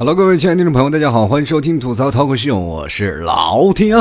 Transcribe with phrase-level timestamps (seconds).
[0.00, 3.94] Hello，各位亲爱的听众朋友，大家好，欢迎收听吐槽涛口秀，我是老听。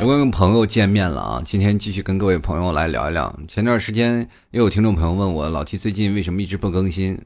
[0.00, 3.38] 又跟朋友见面了啊，今天继续跟各位朋友来聊一聊。
[3.46, 7.20] 前段时间又有听众朋友问我，老 T 最近为什么一直不更新？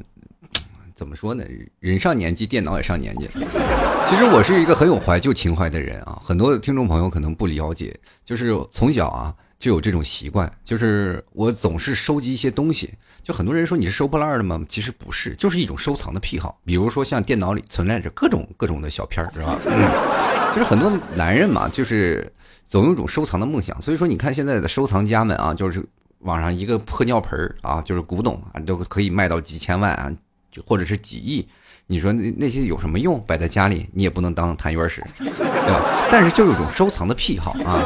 [0.97, 1.45] 怎么说呢？
[1.79, 3.29] 人上年纪，电脑也上年纪。
[3.29, 9.33] 其实我是一个很有怀旧情怀的人啊，很多听众朋友可能不了解，就是从小啊。
[9.59, 12.95] 就有这种习惯，就是我总是收集一些东西。
[13.25, 14.65] 就很多人说你是收破烂的吗？
[14.69, 16.59] 其实不是，就是一种收藏的癖好。
[16.65, 19.59] 比如说像电脑里存在着各种各种的小片儿，是吧？
[19.67, 19.75] 嗯，
[20.55, 22.33] 就是很多男人嘛，就是
[22.67, 23.81] 总有一种收藏的梦想。
[23.83, 25.85] 所以说，你看现在的收藏家们啊，就是
[26.21, 30.11] 网上一个破尿盆儿啊，就是古董啊，都可以卖到几千万啊，
[30.53, 31.47] 就或者是几亿。
[31.91, 33.19] 你说那那些有什么用？
[33.27, 35.27] 摆在家里你也不能当痰盂使，对
[35.73, 36.09] 吧？
[36.13, 37.83] 但是就有种收藏的癖好啊。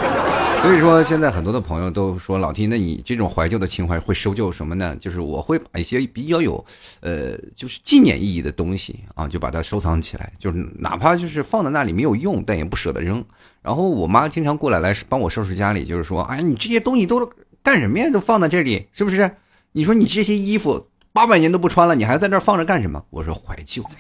[0.61, 4.95] 所以说，现在很多的朋友都说老 T，那你这种怀旧的情怀会收旧什么呢？
[4.97, 6.65] 就是我会把一些比较有，
[7.01, 13.25] 呃，就是纪念意义的东西啊，就把它收藏起来，就是哪怕就是放在那里没有用，但也不舍得扔。
[13.61, 17.29] 然后我妈经常过来来帮我收拾家里，就是说，哎，你这些东西都
[17.63, 18.09] 干什么呀？
[18.13, 19.31] 都放在这里，是不是？
[19.73, 23.03] 你说你这些衣服八百年都不穿了，你还在这放着干什么？
[23.11, 23.85] 我说怀旧。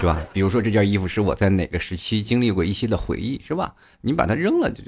[0.00, 0.18] 是吧？
[0.32, 3.70] 比如说这件衣服是我在哪个时期经历过一些的回忆，是吧？
[4.00, 4.82] 你把它扔了，就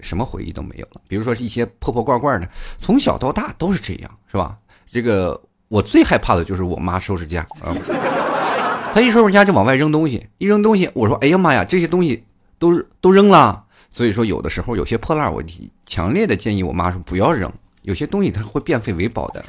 [0.00, 1.00] 什么回忆都没有了。
[1.06, 4.56] 比如说是一些破破罐罐的，从小到大都是这样，是吧？
[4.90, 7.70] 这个我最害怕的就是我妈收拾家啊，
[8.92, 12.24] 她一收拾家就往外扔东西，一扔东西，我说哎呀妈呀，这些东西
[12.58, 13.64] 都都扔了。
[13.92, 15.40] 所以说有的时候有些破烂，我
[15.86, 17.48] 强烈的建议我妈说不要扔，
[17.82, 19.44] 有些东西它会变废为宝的。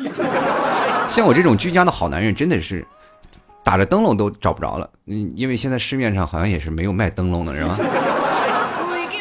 [1.09, 2.85] 像我这种居家的好男人，真的是。
[3.61, 7.77] 打着灯笼都找不着了，嗯，因为现在市面上好像也是没有卖灯笼的，是吧？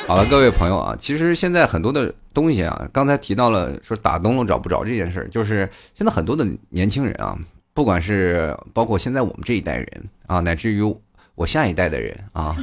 [0.06, 7.36] 好了，各位朋友啊，其实现在很多的东西啊，刚才提到了说打灯笼找不着这件事，就是现在很多的年轻人啊，
[7.74, 10.82] 不管是包括现在我们这一代人啊，乃至于
[11.34, 12.54] 我下一代的人啊，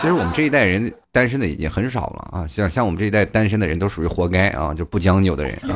[0.00, 5.74] 其实我们这一代人单身的已经很少了啊，像像我们这一代单身的人都属于活该啊，就不将就的人啊。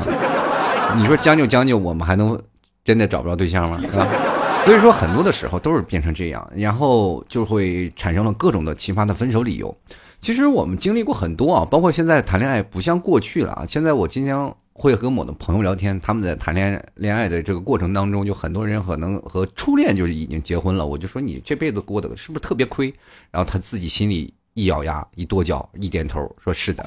[0.97, 2.41] 你说将就将就，我们还能
[2.84, 3.78] 真的找不着对象吗？
[3.80, 4.06] 是吧？
[4.64, 9.76] 所以说，很多的时候都是变成这样，然后就会产生了各种的奇葩的分手理由。
[10.20, 13.64] 其实我们经历过很多啊，包括现在谈恋爱不像过去了啊。
[13.69, 20.86] 现在我经常会和我的朋友聊天，他们在谈恋爱恋爱的这个过程当中，就很多人可能和初恋就是已经结婚了。
[20.86, 22.94] 我就说你这辈子过得是不是特别亏？
[23.32, 24.32] 然后他自己心里。
[24.54, 26.84] 一咬牙，一跺脚，一点头，说是的。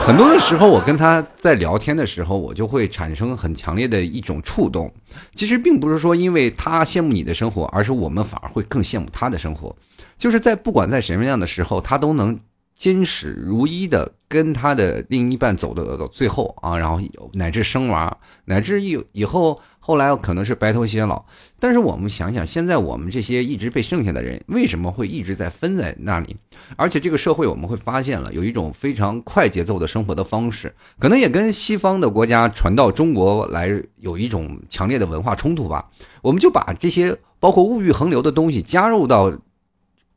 [0.00, 4.92] 很多的时候，我跟他在聊天的时候，我就会产生很强烈的一种触动。
[5.34, 9.74] 其实并不是说因为他羡慕你的生活，而是我们反而会更羡慕他的生活。
[10.18, 12.38] 就是在不管在什么样的时候，他都能
[12.76, 17.00] 坚持如一的跟他的另一半走到最后啊，然后
[17.32, 19.58] 乃至生娃，乃至以以后。
[19.90, 21.24] 后来可能是白头偕老，
[21.58, 26.36] 但是我们想想，现在我们这些一直被剩下的人，为什么会一直在分在那里？
[26.76, 35.90] 而且这个社会我们会发现了有一种非常快节奏的生活的方式，可能也跟西方的国家传到中国来有一种强烈的文化冲突吧。
[36.22, 39.36] 我们就把这些包括物欲横流的东西加入到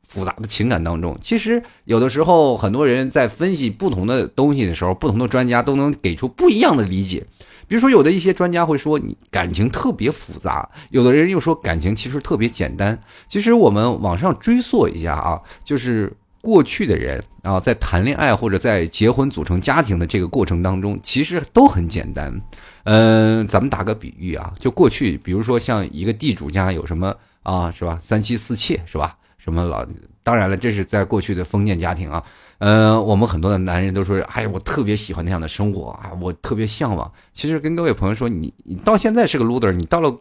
[0.07, 1.17] 复杂的情感当中。
[1.19, 7.25] 其实有的时候，很多人在分析不同的东西的时候，不同的专家都能给出不一样的理解。
[7.73, 13.01] 比如说，有的一些专家会说你感情特别复杂，有的人又说感情其实特别简单。
[13.28, 22.39] 其实我们往上追溯一下啊，就是过去的人啊，在谈恋爱或者在结婚组成家庭的这个过程当中，其实都很简单。
[22.83, 27.97] 嗯，咱们打个比喻啊，就过去，比如说像一个地主家有什么啊，是吧？
[28.00, 29.17] 三妻四妾是吧？
[29.39, 29.83] 什么老？
[30.23, 32.23] 当然了，这是在过去的封建家庭啊。
[32.59, 37.11] 呃，我们很多的男人都说，哎，我特别喜欢那样的生活啊，我特别向往。
[37.34, 40.16] 其实跟各位朋友说，你你到现在是个 loser，你到了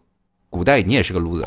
[0.50, 1.46] 古代你也是个 loser，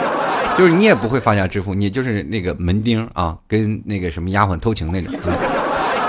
[0.58, 5.14] 就是你也不会发家致富，你就是那个门丁啊，跟那个什么丫鬟偷情那种。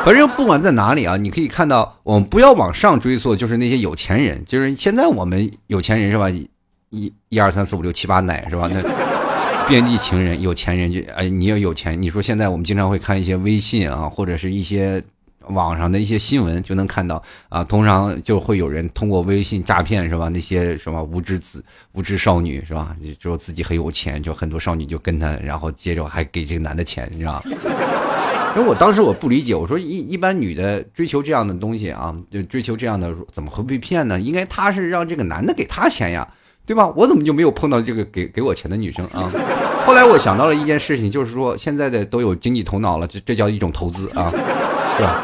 [0.03, 6.29] 反正不管在哪里啊，你可以看到，我们不要往上追溯，就是那些有钱人，就是现在我们有钱人是吧？
[6.89, 8.69] 一、一二三四五六七八奶是吧？
[8.73, 9.06] 那。
[9.67, 12.01] 遍地情人，有钱人就哎，你要有钱。
[12.01, 15.03] 你说现在我们经常会看一些微信啊，或者是一些
[15.49, 20.29] 网上的一些新闻，就能看到啊，通常就会有人通过微信诈骗，是吧？
[20.29, 22.95] 那些什么无知子、无知少女，是吧？
[23.03, 27.41] 就说自己很有钱，就很多少女就跟他，然后接着还给这个男的钱，你知道？
[28.55, 34.17] 因为我当时我不理解，我说一一般女的追求这样的东西啊，就追求这样的，怎么会被骗呢？
[34.17, 36.25] 应该他是让这个男的给他钱呀。
[36.65, 36.85] 对吧？
[36.97, 39.31] 我怎么就没有碰到这个给给我钱的女生啊？
[39.87, 44.29] 后来我想到了一件事情，就是说现在的都有经济头脑了，这这叫一种投资啊，
[44.97, 45.23] 是吧？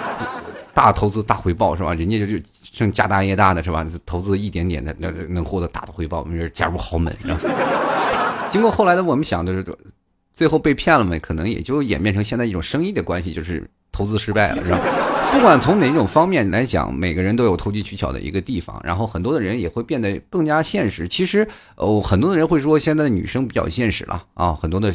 [0.74, 1.94] 大投资大回报是吧？
[1.94, 3.86] 人家就就剩家大业大的是吧？
[4.06, 7.38] 投资一点点的，那能获得大的回报，没人嫁入豪门是吧？
[8.50, 9.66] 经过后来的我们想的是，
[10.34, 14.80] 最后被骗了嘛，可能也就演变成现在一种生意的关系，就是投资失败了，是吧？
[15.34, 21.06] 不管从哪种方面来讲，每个人都有投机取巧的一个地方，然后很多的人也会变得更加现实。
[21.06, 21.46] 其实，
[21.76, 24.94] 哦，很多的人会说现在的女生比较现实了啊，很多的，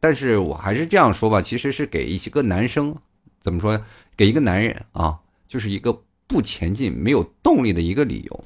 [0.00, 2.96] 但是我还是这样说吧，其实是给一些个男生，
[3.38, 3.80] 怎么说，
[4.16, 5.96] 给一个男人啊，就是一个
[6.26, 8.44] 不前进、没有动力的一个理由。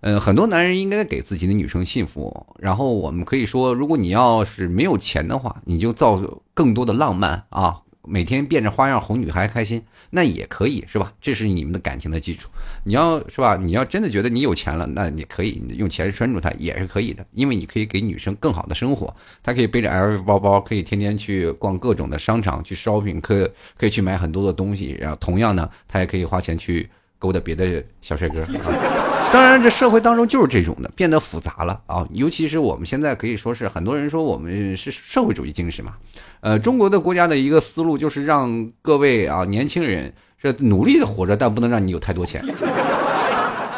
[0.00, 2.46] 嗯，很多男人应该给自己的女生幸福。
[2.58, 6.20] 然后我们可以说，如果你要是没有钱的话，你就造
[6.52, 11.12] 更多的浪漫啊，每天变着花样哄女孩开心，那也可以是吧？
[11.20, 12.48] 这是你们的感情的基础。
[12.84, 19.14] 你要是吧，你要真的觉得你有钱了，那你可以用钱拴住她也是可以的，因为你可以给女生更好的生活。
[19.42, 24.96] 她可以背着 LV 包包，可以天天去逛各种的商场去 shopping，可可以去买很多的东西。
[24.98, 26.88] 然后同样呢，她也可以花钱去
[27.18, 29.09] 勾搭别的小帅哥。
[29.32, 32.04] 当然，这社会当中就是这种的，变得复杂了啊！
[32.10, 35.94] 尤其是我们现在可以说是很多人说我们是社会主义精神嘛，
[36.40, 42.44] 呃，中国的国家的一个思路就是让各位啊年轻人是努力的活着，但不能让你有太多钱。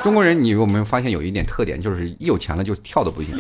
[0.03, 3.37] 中国人，你有没有发现有一点特点，就是一有钱了就跳的不行。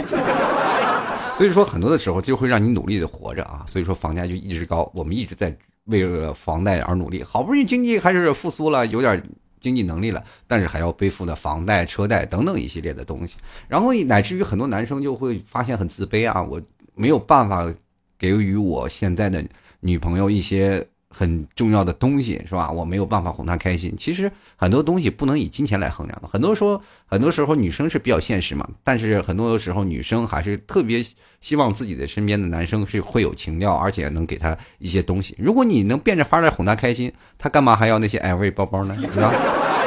[1.39, 5.57] 所以说很多的时候就会让你努力的活着啊，所以说房价就一直高，我们一直在
[5.87, 9.23] 为了房贷而努力，好不容易经济开始复苏了，有点。
[9.63, 13.37] 经济能力了，但是还要背负的房贷、车贷等等一系列的东西，
[13.69, 16.61] 然后乃至于很多男生就会发现很自卑啊，我
[16.95, 17.73] 没有办法
[18.19, 19.43] 给予我现在的
[19.81, 20.87] 女朋友一些。
[21.13, 22.71] 很重要的东西是吧？
[22.71, 23.95] 我没有办法哄她开心。
[23.97, 26.27] 其实很多东西不能以金钱来衡量的。
[26.27, 28.67] 很多说，很多时候女生是比较现实嘛。
[28.83, 31.05] 但是很多时候女生还是特别
[31.41, 35.37] 希望自己的身边的男生是会有情调，而且能给她一些东西。
[35.39, 38.95] 如果你能变着法儿来哄她开心，她干嘛还要那些 LV 包包呢？
[39.13, 39.33] 是吧？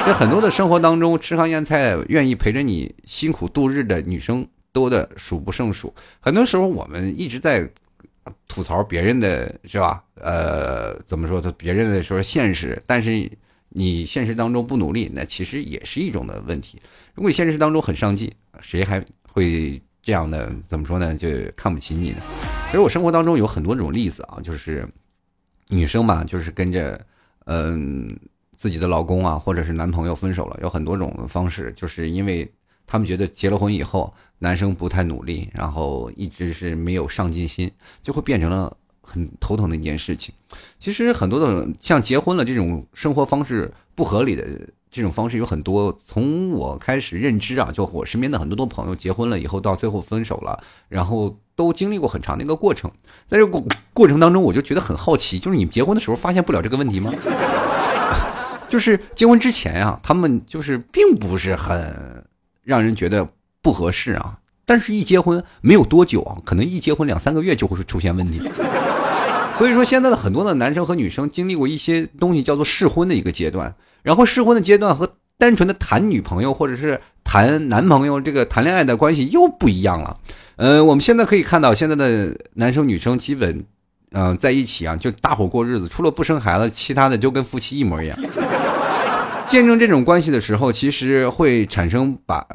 [0.06, 5.92] 这很多的生活当中，吃糠咽菜，愿意陪着你辛苦度日的女生多的数不胜数。
[6.20, 7.68] 很多时候我们一直在。
[8.48, 10.04] 吐槽别人的是吧？
[10.16, 11.42] 呃，怎么说？
[11.42, 13.30] 他别人的说现实，但是
[13.70, 16.82] 你现实当中不努力，那其实也是一种的问题。
[17.14, 18.32] 如果你现实当中很上进，
[18.62, 20.52] 谁还会这样的？
[20.68, 21.16] 怎么说呢？
[21.16, 22.18] 就看不起你呢？
[22.68, 24.88] 其实我生活当中有很多种例子啊，就是
[25.68, 27.00] 女生嘛，就是跟着
[27.46, 28.18] 嗯
[28.56, 32.52] 自己的老公啊，或者是男朋友分手了，有很多种方式，就是因为。
[32.88, 37.72] 他们觉得结了婚以后，男生不太努力，然后一直是没有上进心，
[38.04, 40.36] 就会变成了很头疼的一件事情。
[40.80, 44.46] 其实很多的像结婚了这种生活方式不合理的
[44.92, 45.98] 这种方式有很多。
[46.06, 52.92] 从我开始认知啊，就我身边的很多多朋友结婚了以后，到最后分手了，然后都经历过很长的一个过程。
[53.26, 57.12] 在这过过程当中，我就觉得很好奇，就是你们结婚的时候发现不了这个问题吗？
[58.68, 62.26] 就是结婚之前啊，他们就是并不是很。
[62.66, 63.30] 让人觉得
[63.66, 64.38] 不合适啊！
[64.64, 68.40] 但是，一结婚没有多久啊，可能一结婚两三个月就会出现问题。
[69.58, 73.74] 所以说，现在的很多的男生和女生经历过一些东西，叫做试婚的一个阶段。
[74.04, 80.16] 然后，试婚的阶段和单纯的谈女朋友或者是谈男朋友这个谈恋爱的关系又不一样了。
[80.58, 83.66] 呃，我们现在可以看到，现在的男生女生基本，
[84.12, 88.16] 嗯，在一起啊，就大伙过日子，除了不生孩子，其他的就跟夫妻一模一样。
[89.50, 92.46] 见证这种关系的时候，其实会产生把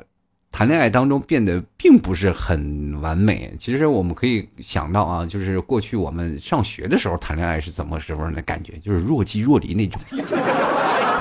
[0.52, 3.54] 谈恋爱当中变得并不是很完美。
[3.58, 10.00] 其实我们可以想到啊，就是过去我们上学的时候谈恋爱是怎么时候的感觉，就是若即若离那种，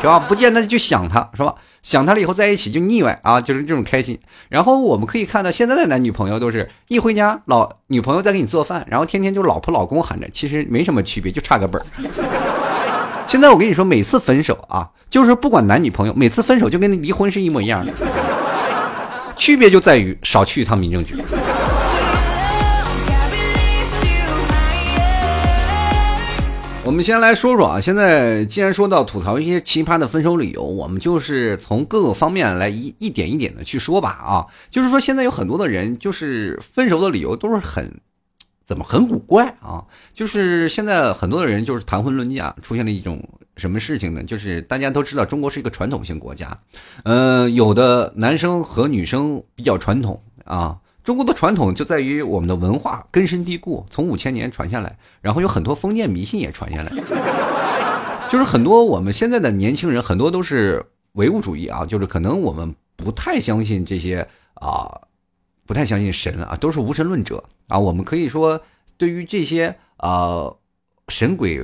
[0.02, 0.20] 是吧？
[0.20, 1.54] 不见得就想他，是吧？
[1.84, 4.20] 想他了以后在一起就腻歪啊，就是这种开心。
[4.50, 11.86] 然后我们可以看到现在的男女朋友都是一回家，老女朋友在给你做饭，然后天天就老婆老公喊着，其实没什么区别，就差个本儿。
[13.28, 17.94] 现在我跟你说，每次分手啊，就是不管男女朋友，每次分手就跟离婚是一模一样的，
[19.40, 21.16] 区别就在于少去一趟民政局。
[26.84, 37.92] 我们先来说说啊，现在既然说到吐槽一些奇葩的分手理由，我们就是从各个方面来一一点一点的去说吧啊，就是说现在有很多的人，就是分手的理由都是很。
[38.66, 39.82] 怎么很古怪啊？
[40.14, 43.20] 就是现在很多的人就是谈婚论嫁，出现了一种
[43.60, 44.24] 什么事情呢？
[44.24, 46.58] 就是大家都知道中国是一个传统性国家，
[47.04, 50.80] 呃，有的男生和女生比较传统啊。
[51.04, 56.90] 中国的传统就在于我们的文化根深蒂固，从五千年传下来，然后有很多封建迷信也传下来，
[58.32, 65.02] 就是很多我们现在的年轻人很多都是唯物主义啊，就是可能我们不太相信这些啊。
[65.66, 67.78] 不太相信神啊，都是无神论者啊。
[67.78, 68.60] 我们可以说，
[68.98, 70.52] 对于这些啊
[71.10, 71.62] 神鬼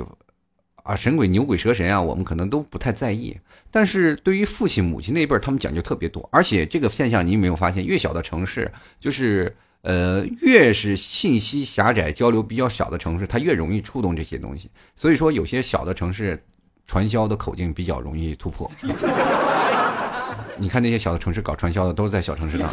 [0.86, 3.36] 啊神鬼牛鬼蛇神啊，我们可能都不太在意。
[3.72, 6.30] 但是对于父亲母亲那一辈儿，他们讲究特别多。
[6.32, 9.52] 而且这个现象，你有没有发现，越小的城市，就是
[9.82, 14.70] 呃，越是信息狭窄、交流比较小的城市，它越容易触动这些东西。
[14.96, 16.40] 所以说，有些小的城市，
[16.86, 18.70] 传销的口径比较容易突破。
[20.58, 22.70] 你看那些小的城市搞传销的，都是在小城市干。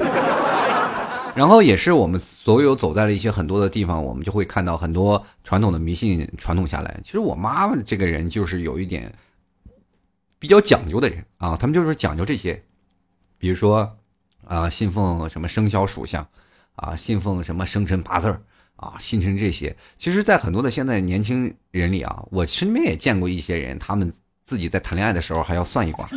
[1.34, 7.00] 然后也是我们所有走在了一些很多的地方，我们就会看到很多传统的迷信传统下来。
[7.04, 9.12] 其实我妈妈这个人就是有一点
[10.38, 12.62] 比较讲究的人啊，他们就是讲究这些，
[13.38, 13.96] 比如说
[14.46, 16.26] 啊，信奉什么生肖属相。
[16.74, 18.34] 啊，信奉什么生辰八字
[18.76, 19.76] 啊，信成这些。
[19.98, 24.10] 其实，在很多的现在年轻人里啊，我身边也见过一些人，他们
[24.46, 26.08] 自己在谈恋爱的时候还要算一卦。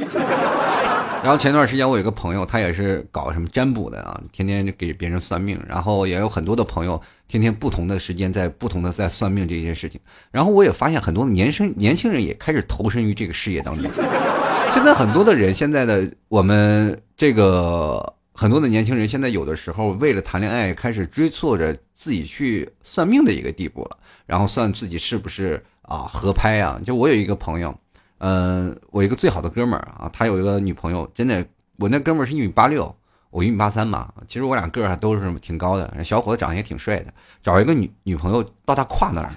[1.25, 5.59] 然后前段时间我有个朋友，他也是搞什么占卜的啊，天天给别人算命。
[5.67, 9.99] 然后也有很多的朋友，天天不同的时间在不同的在算命这些事情。
[10.29, 13.89] 然后我也发现很多年生年轻人也开始投身于这个事业当中。
[14.71, 18.13] 现在很多的人，现在的我们这个。
[18.37, 26.77] 很多的年轻人现在有的时候为了谈恋爱，开始追溯着自己去算命的一个地步了，然后算自己是不是啊合拍啊？
[26.85, 27.73] 就我有一个朋友，
[28.19, 31.45] 嗯，我一个最好的哥们儿啊，他有一个女朋友，真的，
[31.77, 32.95] 我那哥们儿是一米八六，
[33.29, 39.29] 我一米八三嘛，其实我俩个儿都是挺高的，小伙子长得也挺帅的，找一个女女朋友到他胯那儿，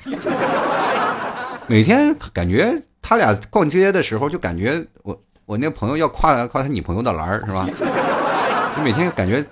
[1.66, 7.66] 每天感觉他俩逛街的时候就感觉我我那朋友要跨跨他女朋友的栏儿是吧？
[8.84, 9.44] 每天感觉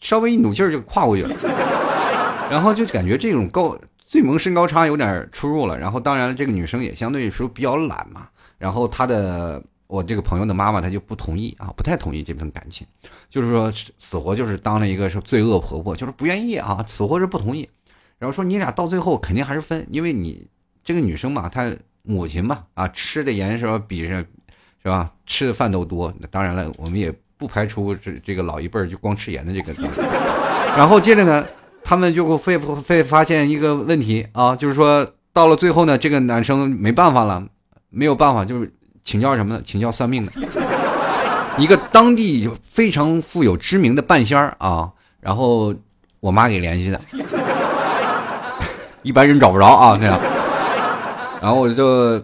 [0.00, 1.36] 稍微一努劲儿就跨过去了，
[2.50, 5.78] 然后就感觉这种高最萌身高差有点出入了。
[5.78, 8.26] 然后当然这个女生也相对说比较懒嘛。
[8.60, 12.86] 然后她的我这个朋友的妈妈她就不同意啊，不太同意这份感情，
[13.28, 17.68] 就是说死活就是当了一个是罪恶婆婆，就是不愿意啊，死活是不同意。
[18.20, 20.46] 然后说你俩到最后肯定还是分，因为你
[20.84, 24.24] 这个女生嘛，她母亲嘛啊吃的盐是吧比是
[24.80, 26.14] 是吧吃的饭都多。
[26.30, 27.12] 当然了，我们也。
[27.40, 29.72] 不排除这这个老一辈就光吃盐的这个，
[30.76, 31.42] 然后接着呢，
[31.82, 37.42] 他们就会会会发现一个问题啊，就是说到了最后呢，这个男生没办法了，
[37.90, 38.72] 没有办法，就是
[39.04, 39.62] 请教什么呢？
[39.64, 40.32] 请教算命的，
[41.58, 45.74] 一个当地非常富有知名的半仙儿啊，然后
[46.20, 47.00] 我妈给联系的，
[49.02, 50.18] 一般人找不着啊这样，
[51.42, 52.22] 然后我就。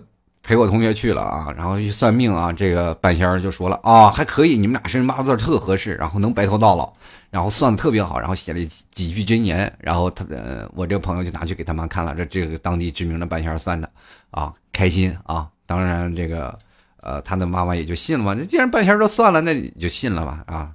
[0.49, 6.93] 陪我同学去了啊，然后一算命啊，这个半仙儿就说了啊，还可以，你们俩生辰八字特合适，然后能白头到老，
[7.31, 8.61] 然后算的特别好，然后写了
[8.93, 13.91] 几句真言，然后他呃，我这个朋友就拿去给他妈看了，这这个当地知名的半仙算的
[14.31, 16.57] 啊，开心啊，当然这个
[17.03, 20.71] 呃，他的妈妈也就信了嘛，那既然半仙儿都算了，那你就信了吧啊，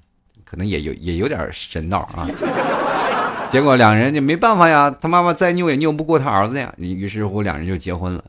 [0.45, 2.27] 可能也有也有点神道啊，
[3.51, 8.23] 结果两人就没办法呀，他妈妈再拗也拗不过他儿子呀，于是乎两人就结婚了。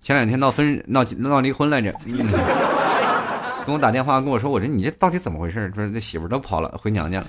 [0.00, 1.92] 前两天闹分闹闹离婚来着，
[3.66, 5.72] 跟我打电话跟我说，我说你这到底怎么回事？
[5.74, 7.26] 说这媳妇都跑了回娘家了。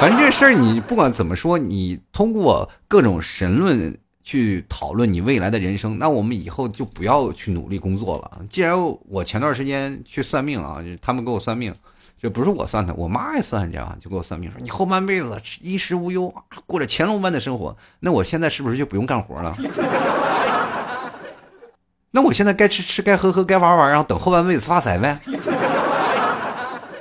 [0.00, 8.40] 反正这事儿你不管怎么说，你通过各种神论去讨论你未来的人生，那我们以后就不要去努力工作了。
[8.48, 8.74] 既然
[9.06, 11.72] 我前段时间去算命啊，他们给我算命，
[12.16, 13.96] 就不是我算的，我妈也算，你知道吧？
[14.00, 16.34] 就给我算命说你后半辈子衣食无忧，
[16.66, 17.76] 过着乾隆般的生活。
[18.00, 19.54] 那我现在是不是就不用干活了？
[22.10, 25.18] 那我现在该吃吃，该喝喝，该玩玩，然后等后半辈子发财呗。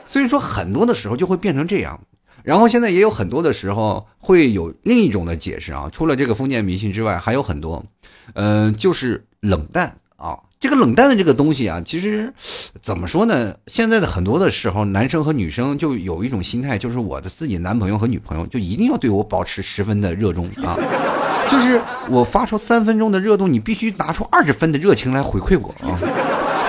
[0.05, 1.97] 所以说，很多的时候就会变成这样。
[2.43, 7.83] 然后现在也有很多的时候会有另一种的解释啊，除了这个封建迷信之外，还有很多，
[8.33, 10.37] 嗯，就是冷淡啊。
[10.59, 12.33] 这个冷淡的这个东西啊，其实
[12.81, 13.53] 怎么说呢？
[13.67, 20.77] 现在的很多的时候，男生和女生就有一种心态，就是我的自己男朋友和女朋友就一定要对我保持十分的热衷啊。
[21.49, 25.99] 就是我发出三分钟的热度，你必须拿出二十分的热情来回馈我啊！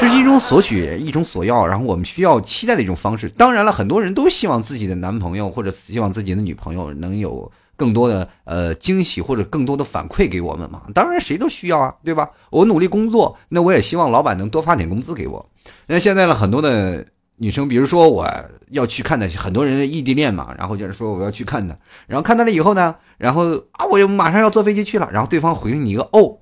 [0.01, 3.29] 这是一种索取，一种索要，然后我们需要期待的一种方式。
[3.31, 10.83] 当然了，很多人都希望自己的男朋友或者希望自己的女朋友能有更多的呃惊喜或者更多的反馈给我们嘛。
[10.93, 12.29] 当然，谁都需要啊，对吧？
[12.51, 15.49] 我努力工作，那我也希望老板能多发点工资给我。
[15.87, 17.05] 那现在呢，很多的。
[17.37, 18.33] 女生，比如说我
[18.71, 26.39] 要去看的，很多人异地恋嘛，然后就是说我要去看的，然后看到了以后呢，然后啊，我又马上要坐飞机去了，然后对方回你一个哦，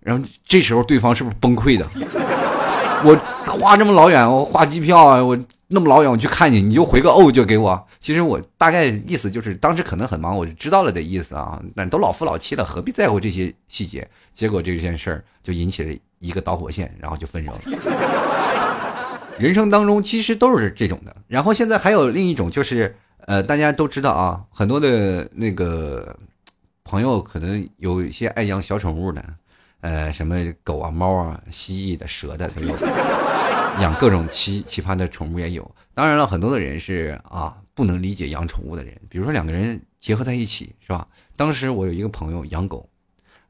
[0.00, 1.86] 然后这时候对方是不是崩溃的？
[3.04, 5.38] 我花这么老远，我花机票啊，我
[5.68, 7.86] 那么老远我去看你，你就回个哦就给我？
[8.00, 11.60] 其实我大概意思就是当时可能很忙，我就知道了的意思啊。
[11.74, 14.08] 那都老夫老妻了，何必在乎这些细节？
[14.32, 17.58] 结果这件事儿就引起了一个导火线，然后就分手了。
[19.38, 26.16] 人生当中其实都是这种的，然后现在还有另一种，就是呃，大家都知道啊，很多的那个
[26.82, 29.22] 朋友可能有一些爱养小宠物的，
[29.80, 32.74] 呃，什么狗啊、猫啊、蜥蜴的、蛇的都有，
[33.80, 35.70] 养各种奇奇葩的宠物也有。
[35.94, 41.06] 当然了，很多的人是啊，不能理解养宠物的人，比如说两个人结合在一起，是吧？
[41.36, 42.88] 当时我有一个朋友养狗，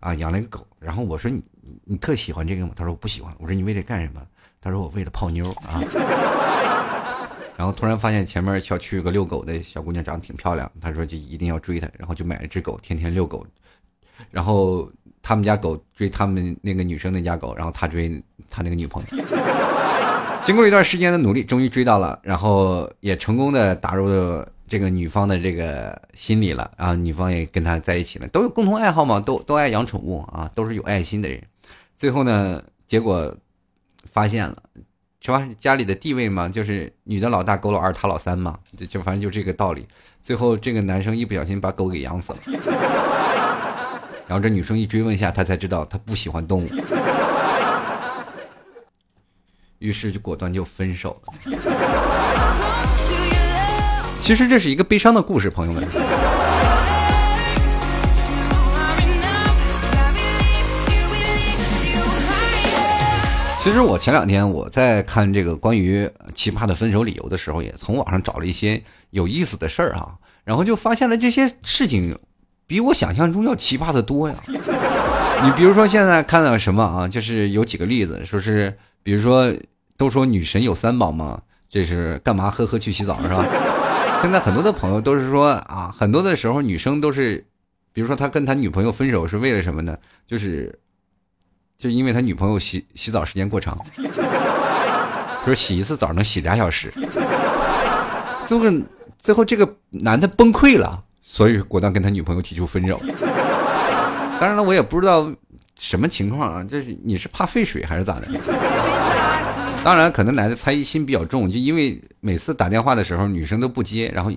[0.01, 1.43] 啊，养了一个狗，然后我说你
[1.85, 2.73] 你特喜欢这个吗？
[2.77, 3.35] 他说我不喜欢。
[3.39, 4.21] 我说你为了干什么？
[4.61, 5.83] 他说我为了泡妞啊。
[7.57, 13.47] 然后突然发现前面小区有个遛狗的小姑娘长得挺漂亮，他说就一定要追她，然后就买了只狗，天天遛狗。
[14.31, 14.91] 然后
[15.29, 18.19] 他们家狗追他们那个女生那家狗，然后他追
[18.49, 19.25] 他那个女朋友。
[20.43, 26.95] 经过一段时间的努力，终于追到了，然后也成功的打入了这个女方的这个心里了啊！
[26.95, 31.39] 女方也跟他在一起了，都有共同爱好嘛，都都爱养宠物啊，都是有爱心的人。
[31.95, 33.37] 最后呢，结果
[34.11, 34.57] 发现了，
[35.21, 35.47] 是吧？
[35.59, 39.87] 家里的地位嘛，就是女的老大，狗老二，他老三嘛，就就反正就这个道理。
[40.23, 42.39] 最后这个男生一不小心把狗给养死了，
[44.29, 46.69] 然后这女生一追问下，他才知道他不喜欢动物。
[49.81, 51.33] 于是就果断就分手了。
[54.21, 55.83] 其实这是一个悲伤的故事，朋友们。
[63.63, 70.13] 其实我前两天我在看这个关于奇葩的分手理由的时候，也从网上找了一些有意思的事儿啊，
[70.45, 72.19] 然后就发现了这些事情
[72.69, 74.35] 比我想象中要奇葩的多呀。
[74.47, 78.73] 你比如说现在看到什么啊，就是有几个例子，说是。
[79.01, 79.51] 比如说，
[79.97, 82.51] 都说女神有三宝嘛，这是干嘛？
[82.51, 83.43] 呵呵，去洗澡是吧？
[84.21, 87.43] 现在很多的朋友都是说啊，很多的时候女生都是，
[87.95, 89.97] 比如说他跟他女朋友分手是为了什么呢？
[90.27, 90.79] 就是，
[91.79, 93.79] 就因为他女朋友洗洗澡时间过长，
[95.47, 96.93] 说洗一次澡能洗俩小时，
[98.47, 98.67] 最后
[99.23, 102.99] 最后这个男的崩溃了，所以果断跟他女朋友提出分手。
[104.41, 105.31] 当然了，我也不知道。
[105.81, 106.67] 什么情况啊？
[106.69, 108.27] 这是你是怕废水还是咋的？
[109.85, 114.33] 当然，可能男的猜疑心比较重，就因为每次打电话的时候女生都不接，然后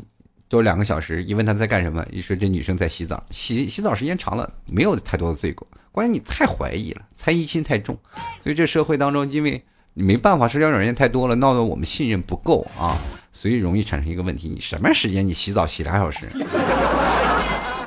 [0.48, 7.98] 都两个小时，一问他在干什么，一说这女生在洗澡，洗洗澡时间长了没有太多的罪过，关键你太怀疑了，猜疑心太重，
[8.44, 9.60] 所以这社会当中，因为
[9.96, 12.96] 你没办法，社交软件太多了，闹得我们信任不够啊，
[13.42, 16.28] 所以容易产生一个问题：你什么时间你洗澡洗俩小时，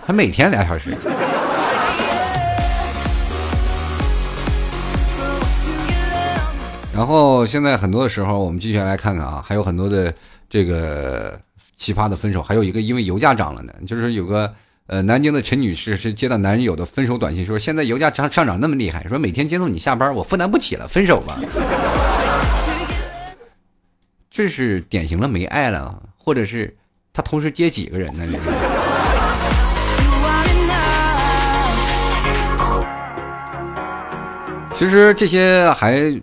[0.04, 0.90] 还每天俩小时。
[6.92, 10.12] 然后现在很多的时候，我们继续来看看啊，还有很多的
[10.50, 11.38] 这个
[11.76, 14.52] 奇葩的分手，还有一个因为油价涨了呢，就是有个
[14.88, 21.38] 呃南京的陈女士是接到男友的分手短信，说现在油价涨上涨那么厉害，说每天接送你下班我负担不起了，分手吧。
[24.36, 26.76] 这是典型的没爱了，或者是
[27.12, 28.26] 他同时接几个人呢？
[34.74, 36.20] 其实这些还。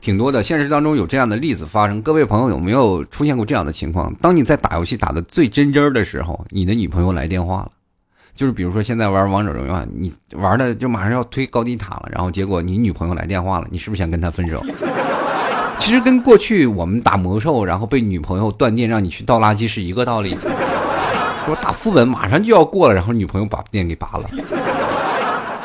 [0.00, 2.02] 挺多的，现实当中有这样的例子发生。
[2.02, 4.12] 各位朋友有没有出现过这样的情况？
[4.14, 7.70] 当你在打游戏打的最真真的时候，你的女朋友来电话了，
[8.34, 14.60] 就是比如说现在玩王者荣耀，你玩的就马上要推高地塔了，然后结果你女朋友来电话了，你是不是想跟她分手？
[15.82, 20.36] 其实跟过去我们打魔兽，然后被女朋友断电让你去倒垃圾是一个道理。
[21.44, 24.24] 说打副本马上就要过了，然后女朋友把电给拔了，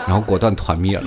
[0.08, 1.03] 然后果断团灭了。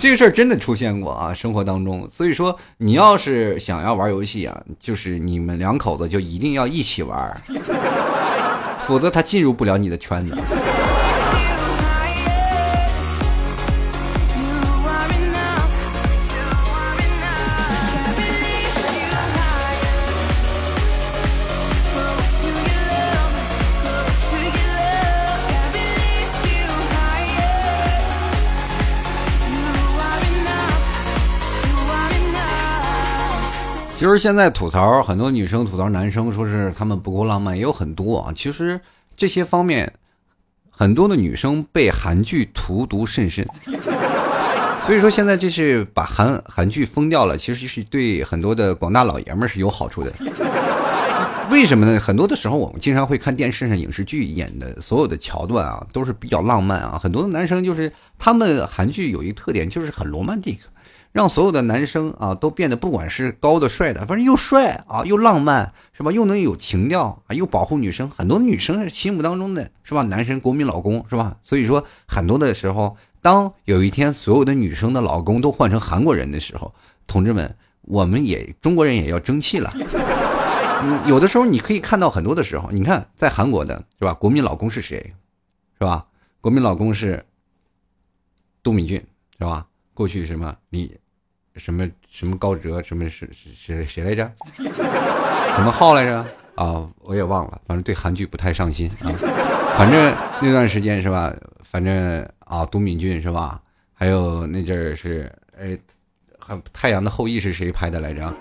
[0.00, 2.08] 这个事儿真的出现过啊，生活当中。
[2.10, 7.36] 所以说，你要是想要玩游戏啊，就是你们两口子就一定要一起玩，
[8.86, 10.34] 否则他进入不了你的圈子。
[33.96, 38.32] 其实现在吐槽很多女生吐槽男生，说是他们不够浪漫，也有很多啊。
[38.36, 38.78] 其实
[39.16, 39.90] 这些方面，
[40.68, 43.48] 很多的女生被韩剧荼毒甚深，
[44.84, 50.12] 所以说现在这是把韩韩剧封掉了，其实是对很多的广大老爷们是有好处的。
[51.50, 51.98] 为什么呢？
[51.98, 57.00] 很多的时候我们经常会看电视上影视剧演的所有的桥段啊，都是比较浪漫啊。
[57.02, 60.68] 很多的男生就是他们韩剧有一个特点，就是很罗曼蒂克。
[61.16, 66.12] 让所有的男生啊都变得不管是高的帅的，反正又帅啊又浪漫是吧？
[66.12, 70.02] 又能有情调啊又保护女生，很多女生心目当中的是吧？
[70.02, 71.38] 男神国民老公是吧？
[71.40, 76.74] 所以说很多的时候，当有一天所有的女生的老公都换成韩国人的时候，
[77.06, 79.72] 同志们，我们也中国人也要争气了。
[81.06, 84.12] 有的时候你可以看到很多的时候，你看在韩国的是吧？
[84.12, 85.14] 国民老公是谁？
[85.78, 86.04] 是吧？
[86.42, 87.24] 国民老公是
[88.62, 89.02] 杜敏俊
[89.38, 89.66] 是吧？
[89.94, 90.94] 过去什么你？
[91.56, 94.30] 什么什么高哲，什么是是谁来着？
[95.56, 96.26] 什么号来着？
[96.54, 99.12] 啊，我也忘了，反正对韩剧不太上心啊。
[99.76, 101.34] 反正那段时间是吧？
[101.62, 103.60] 反正啊，都敏俊是吧？
[103.92, 105.68] 还有那阵儿是哎，
[106.38, 108.32] 《还太阳的后裔》是谁拍的来着？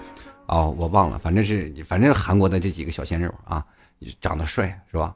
[0.47, 3.65] 哦，我忘了，反正是反正韩国的这几个小鲜肉啊，
[4.21, 5.15] 长得帅是吧？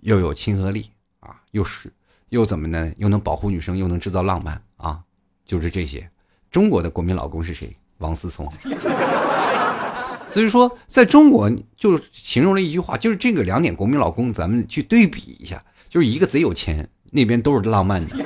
[0.00, 1.92] 又有亲和力啊，又是
[2.28, 2.92] 又怎么呢？
[2.98, 5.00] 又能保护女生，又能制造浪漫啊，
[5.44, 6.08] 就是这些。
[6.52, 7.74] 中国的国民老公是谁？
[7.98, 8.48] 王思聪。
[10.30, 18.16] 所以说，在中国就形容了一句话，就是这个两点国民老公，咱们去对比一下，就是一个贼有钱，那边都是浪漫的，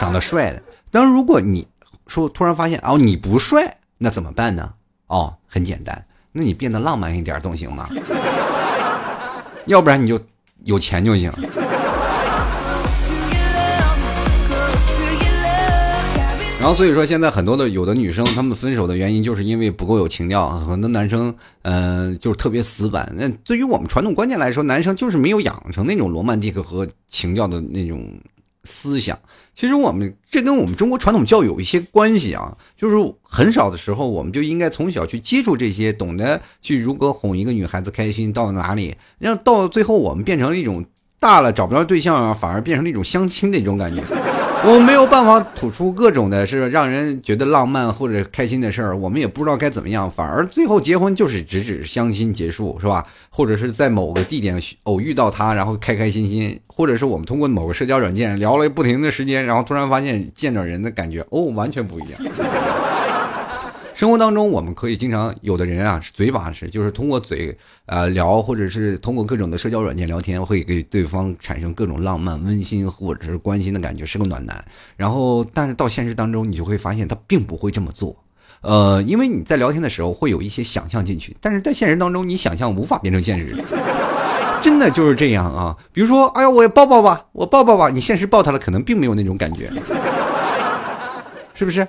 [0.00, 0.62] 长得帅的。
[0.90, 1.68] 当然，如果你
[2.06, 4.72] 说突然发现哦你不帅，那怎么办呢？
[5.06, 7.88] 哦，很简单，那你变得浪漫一点总行吗？
[9.66, 10.20] 要不然你就
[10.64, 11.30] 有钱就行。
[16.62, 20.48] 然后所以说，现在很多的有的女生，她们分手的原因就是因为不够有情调。
[20.60, 23.12] 很多男生，嗯，就是特别死板。
[23.16, 28.08] 那对于我们传统观念来说，男生就是没有养成那种罗曼蒂克和情调的那种
[28.62, 29.18] 思想。
[29.56, 32.56] 其实我们这跟我们中国传统教育有一些关系啊。
[32.76, 40.84] 就是很少的时候，我们就应该从小去接触这些，懂得去如何哄一个女孩子开心到哪里，让到最后我们变成了一种
[41.18, 44.00] 大了找不着对象啊，反而变成了一种相亲的一种感觉。
[44.64, 53.04] 我们没有办法吐出各种的是让人觉得浪漫或者开心的事儿，我们也不知道该怎么样，反而最后结婚就是直指相亲结束，是吧？
[53.28, 62.20] 或者是在某个地点偶遇到他，然后开开心心，或者是我们通过某个社交软件聊了不停的时间，然后突然发现见着人的感觉哦，完全不一样。
[64.02, 74.64] 生活当中，我们可以经常有的人啊，嘴把式，就是通过嘴呃聊，或者是通过各种的社交软件聊天，会给对方产生各种浪漫、温馨或者是关心的感觉，是个暖男。
[74.96, 78.16] 然后，但是到现实当中，你就会发现他并不会这么做，
[78.62, 83.54] 呃，因为你在聊天的时候会有一些想象进去，但是在现实当中，你想象无法变成现实，
[84.60, 85.76] 真的就是这样啊。
[85.92, 89.70] 比如说，哎呀，我抱抱吧，我抱抱吧，你现实抱他了，可能并没有那种感觉，
[91.54, 91.86] 是不是？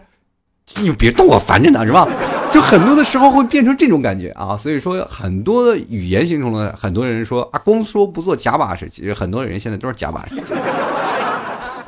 [0.77, 2.07] 你别动我，烦着呢，是吧？
[2.51, 10.35] 就很多的时候会变成这种感觉啊，所以说很多语言形成了很多人说啊，光说不做假把式，其实很多人现在都是假把式。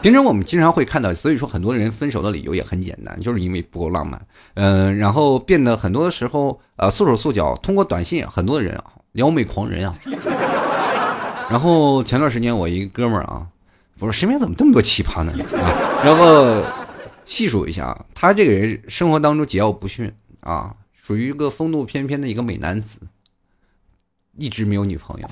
[0.01, 4.19] 平常我们经常会看到，所以说很多人分手的理由也很简单，就是因为不够浪漫，
[4.55, 9.93] 嗯，然后变得很多的时候呃束手束脚，通过短信，很多人啊撩妹狂人啊。
[11.49, 13.45] 然后前段时间我一个哥们儿啊，
[13.99, 15.31] 我说身边怎么这么多奇葩呢？
[15.61, 15.69] 啊，
[16.03, 16.63] 然后。
[17.25, 22.99] 细数一下啊，他这个人生活当中桀骜不驯啊，属于一个风度翩翩的一个美男子，
[24.37, 25.27] 一直没有女朋友，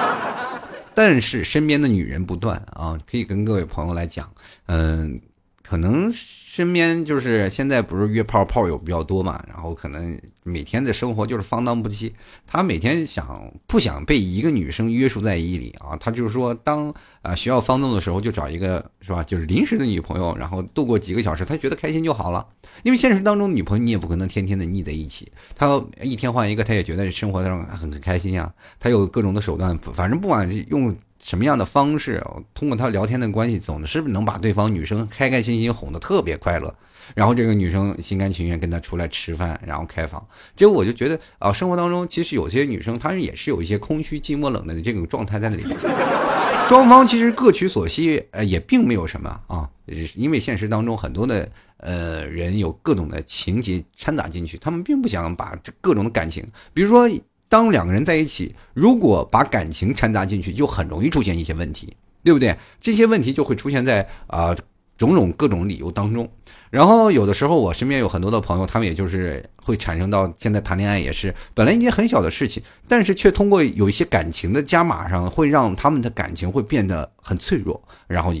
[0.94, 4.30] 但是身边的女人不断啊，可以跟各位朋友来讲，
[4.66, 5.20] 嗯。
[5.62, 6.12] 可能
[6.52, 12.10] 身边就是现在不是约炮炮友比较多嘛，然后可能每天的生活就是放荡不羁。
[12.44, 15.96] 他每天想不想被一个女生约束在衣里啊？
[15.98, 22.44] 他就是说，当啊需要放纵的时候，就找一个是吧，就是临时的女朋友，然后度过几个小时，他觉得开心就好了。
[22.82, 28.52] 因为现实当中女朋友你也不可能天天的腻在一起，他一天换一个，他也觉得生活上很开心呀。
[28.80, 30.92] 他有各种的手段，反正不管用。
[31.22, 32.24] 什么样的方式？
[32.54, 36.74] 通过他聊天的关系，总是不是能把对方女生开开心心哄得特别快乐，
[37.14, 40.26] 然后这个女生心甘情愿跟他出来吃饭，然后开房。
[40.56, 45.64] 这我就觉得啊，生活当中其实有些女生她也是有一些空虚、寂寞、冷的这种状态在那里。
[46.66, 49.68] 双方其实各取所需，呃，也并没有什么啊，
[50.14, 57.10] 因为现实当中很多的呃人有各种的情节掺杂进去，他们并不想把这各种的感情，比如说。
[57.50, 62.56] 当两个人在一起，如果把感情掺杂进去，就很容易出现一些问题，对不对？
[62.80, 64.56] 这些问题就会出现在啊
[64.96, 66.30] 种种各种理由当中。
[66.70, 78.32] 然后有的时候，我身边有很多的朋友，他们也就是会产生到现在谈恋爱也是本来一件很小的事情，但是却通过有一些感情的加码上，会让他们的感情会变得很脆弱，然后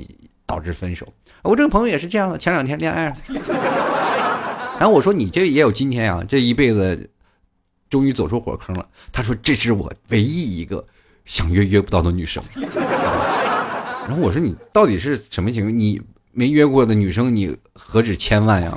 [0.46, 1.04] 导致分手。
[1.42, 3.12] 我这个朋友也是这样的，前两天恋爱，
[4.78, 7.09] 然后我说你这也有今天啊，这一辈子。
[7.90, 8.86] 终于走出火坑了。
[9.12, 10.82] 他说：“这是我唯一一个
[11.26, 12.42] 想约约不到的女生。
[14.08, 15.78] ”然后我说：“你到底是什么情况？
[15.78, 16.00] 你
[16.32, 18.72] 没约过的女生，你何止千万呀？”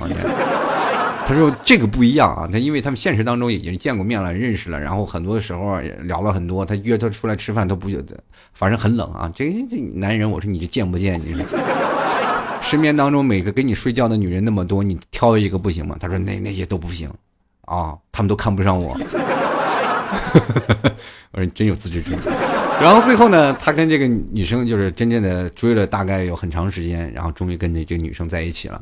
[1.25, 6.65] 他说：“这个不一样啊，他因为他们现实当中已经见过面了，认识了，然后很多的时候也聊了很多。
[6.65, 8.21] 他约他出来吃饭都不觉得，
[8.53, 9.31] 反正很冷啊。
[9.33, 11.17] 这这男人，我说你这见不见？
[11.21, 11.57] 你说
[12.61, 17.09] 身边当中每个跟你睡觉的女人那么多，你挑一个不行吗？”他说：“那那些都不行。”
[17.65, 18.97] 啊，他们都看不上我。
[21.31, 22.19] 我说你真有自知之明。
[22.81, 28.81] 然后最后呢，他跟这个女生就是真正的追了大概有很长时间，然后终于跟这这女生在一起了。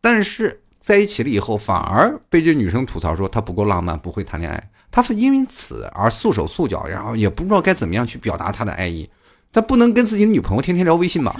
[0.00, 9.08] 但是在一起了以后，反而被这女生吐槽说他不够浪漫，不会谈恋爱，他因为此而束手束脚，然后也不知道该怎么样去表达他的爱意。
[9.52, 11.34] 他不能跟自己的女朋友天天聊微信吧？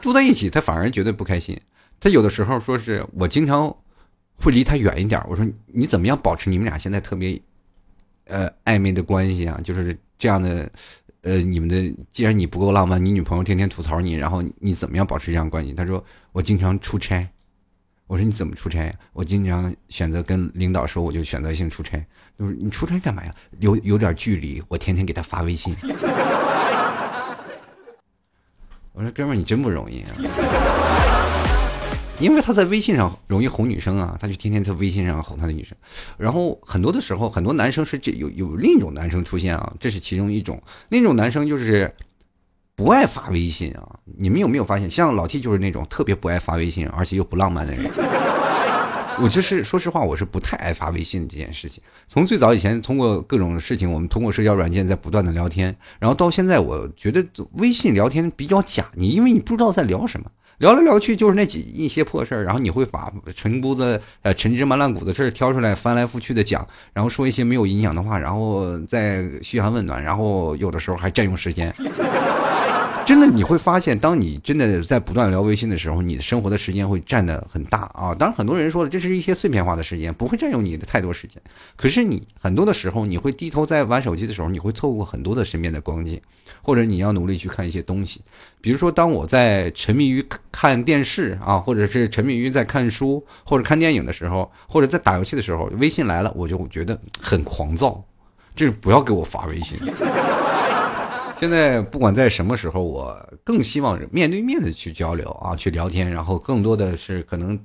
[0.00, 1.58] 住在一起，他反而觉得不开心。
[1.98, 3.74] 他有的时候说是我经常
[4.36, 5.22] 会离他远一点。
[5.28, 7.40] 我说你怎么样保持你们俩现在特别
[8.26, 9.60] 呃暧昧的关系啊？
[9.62, 10.70] 就是这样的
[11.22, 15.72] 呃，你们的既然你不够浪漫，你女朋友天天吐槽你，然后你怎么样保持这样关系？
[15.72, 17.28] 他说我经常出差。
[18.06, 18.94] 我说你怎么出差？
[19.14, 21.98] 我经常选择跟领导说，我就选择性出差。
[22.38, 23.34] 就是你出差干嘛呀？
[23.60, 25.74] 有有点距离，我天天给他发微信。
[28.92, 30.10] 我说哥们儿，你真不容易啊！
[32.20, 35.76] 因为他在微信上容易哄女生啊，他就天天在微信上哄他的女生。
[36.16, 40.62] 然后很多的时候，很多男生是这有有另一种男生出现啊，这是其中一种。
[40.88, 41.92] 另一种男生就是。
[42.76, 44.00] 不爱发微信啊！
[44.18, 47.88] 你们有没有发现，像老 T 就是那种特别不爱发微信，而且又不浪漫的人。
[49.22, 51.80] 我就是说实话，我是不太爱发微信这件事情。
[52.08, 58.84] 从最早以前，通过各种事情，我们通过社交软件在不断的聊天，然后到现在，我觉得微信聊天比较假。
[58.94, 71.72] 你因为你不知道在聊什么，聊来聊去就是那几一些破事儿，然后你会把陈姑子呃陈芝麻烂谷子事儿挑出来翻来覆去的讲，然后说一些没有营养的话，然后再嘘寒问暖，然后有的时候还占用时间。
[73.06, 78.14] 真的，你会发现，当你真的在不断聊微信的时候，你的生活的时间会占的很大啊。
[78.14, 81.40] 当然，很多人说了，这是一些碎片化的时间，不会占用你的太多时间。
[81.76, 86.18] 可是你很多的时候，你会低头在玩手机的时候，你会错过很多的身边的光景，
[86.62, 88.22] 或者你要努力去看一些东西。
[88.62, 98.02] 比如说，当我在沉迷于看电视啊，或者是沉迷于在看书或者看电影的时候，或者在打游戏的时候，微信来了，我就觉得很狂躁，
[98.56, 99.78] 就是不要给我发微信。
[101.40, 107.58] 现在不管在什么时候，我更希望面对面的去交流啊，去聊天，然后更多的是可能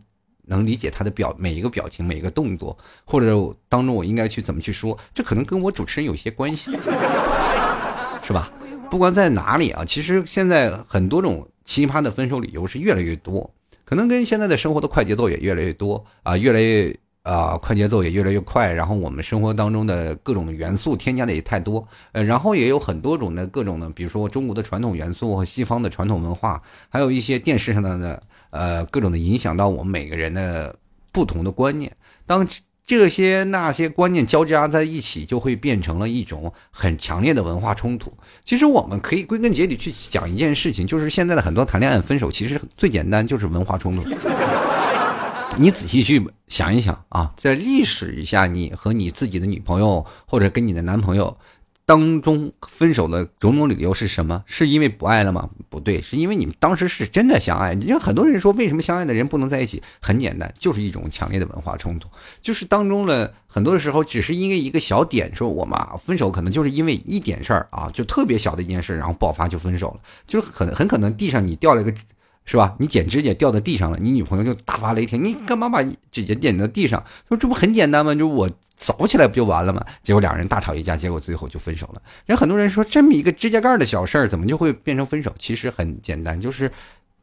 [0.45, 6.71] 能理解他的表每一个表情、每一个动作，或者当中我应该去怎么去说，这可能跟我主持人有些关系，
[8.23, 8.51] 是吧？
[8.89, 13.49] 不管在哪里啊，其实现在很多种奇葩的分手理由是越来越多，
[13.85, 16.99] 可能跟现在的生活的快节奏也越来越多啊，越来越。
[17.23, 28.19] 啊，快节奏也越来越快，然后我们生活当中的各种元素添加的也太多，呃，然后也有很多种的各种的，比如说中国的传统元素和西方的传统文化，还有一些电视上的呢
[28.51, 30.75] 呃各种的影响到我们每个人的
[31.11, 31.95] 不同的观念。
[32.25, 32.47] 当
[32.87, 38.11] 这些那些观念交加在一起，就会变成了一种很强烈的文化冲突。
[38.43, 44.09] 其实我们可以归根结底去讲一件事情，就是现在的很多谈恋爱分手，其实最简单就是文化冲突。
[45.59, 51.37] 你仔细去想一想啊，在历史一下，你和你自己的女朋友或者跟你的男朋友
[51.85, 54.41] 当中分手的种种理由是什么？
[54.45, 55.49] 是因为不爱了吗？
[55.67, 57.73] 不对，是因为你们当时是真的相爱。
[57.73, 59.83] 因为很多人说，为什么相爱的人不能在一起？
[59.99, 62.07] 很简单，就是一种强烈的文化冲突，
[62.41, 71.93] 就是当中了很多的时候，只是因为一个小点，说我们分手可能就是因为一点事儿啊，就特别小的一件事，然后爆发就分手了，就是很很可能地上你掉了一个。
[72.45, 72.75] 是吧？
[72.79, 77.03] 你剪指甲掉在地上了，你女朋友就大发雷霆，你干嘛把指甲剪在地上？
[77.27, 78.15] 说这不很简单吗？
[78.15, 79.85] 就我扫起来不就完了吗？
[80.01, 82.01] 结果两人大吵一架，结果最后就分手了。
[82.25, 85.31] 人很多人说这么一个指甲盖的小事儿，怎么就会变成分手？
[85.37, 86.71] 其实很简单，就是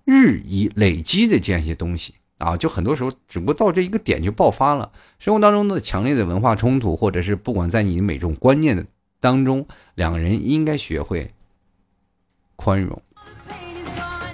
[0.05, 4.93] 日以累积的这样一些东西啊，就很多时候只不过到这一个点就爆发了。
[5.19, 8.87] 生活当中的强烈的文化冲突，或者是不管在你每种观念的
[9.19, 11.33] 当中，两个人应该学会
[12.55, 13.03] 宽容。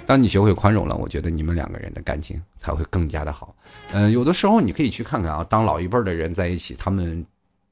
[0.05, 3.55] 当你学会宽容了，我觉得你们两个人的感情才会更加的好。
[3.93, 7.25] 嗯，有的时候你可以去看看啊，当老一辈的人在一起，他们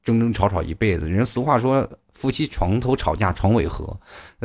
[0.04, 1.08] 争争吵吵一辈子。
[1.08, 3.96] 人俗话说，夫妻床头吵架床尾和。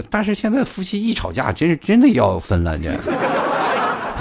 [0.09, 2.91] 但是现在夫妻一吵架，真是真的要分了，这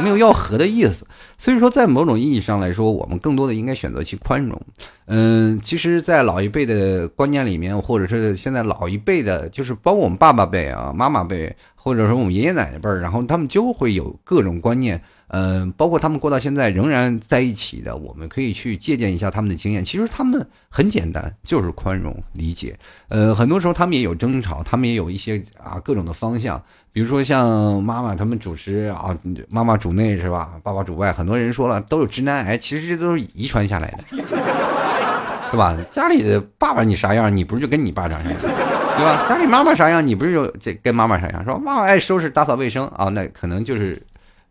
[0.03, 1.07] 没有要和的意思。
[1.39, 4.61] 所以说，在某种意义上来说，我们更多的应该选择去宽容。
[5.07, 11.55] 嗯，其实，在老一辈的观念里面，或者是现在老一辈的，就是包括我们爸爸辈啊、妈妈辈。
[11.79, 19.85] 或者说我们爷爷奶奶辈，然后他们就会有各种观念，嗯，包括他们过到现在仍然在一起的，我们可以去借鉴一下他们的经验。
[19.85, 22.79] 其实他们很简单，就是宽容理解。
[23.09, 26.63] 呃，很多时候他们也有争吵，他们也有一些啊各种的方向。
[26.93, 29.17] 比如说像妈妈他们主持啊，
[29.49, 30.53] 妈妈主内是吧？
[30.63, 31.13] 爸爸主外。
[31.13, 34.05] 很多人说了都有直男癌，其实这都是遗传下来的，
[35.51, 35.77] 是吧？
[35.91, 38.39] 家里的爸爸你啥样，你不是就跟你爸长啥样？
[38.39, 39.27] 对吧？
[39.29, 41.45] 家里妈妈啥样，你不是就这跟妈妈啥样？
[41.45, 44.01] 说妈妈爱收拾打扫卫生啊，那可能就是，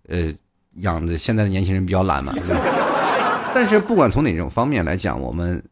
[0.08, 0.32] 呃，
[0.76, 2.34] 养的现在的年轻人比较懒嘛。
[3.54, 5.64] 但是不管从哪种方面来讲，我们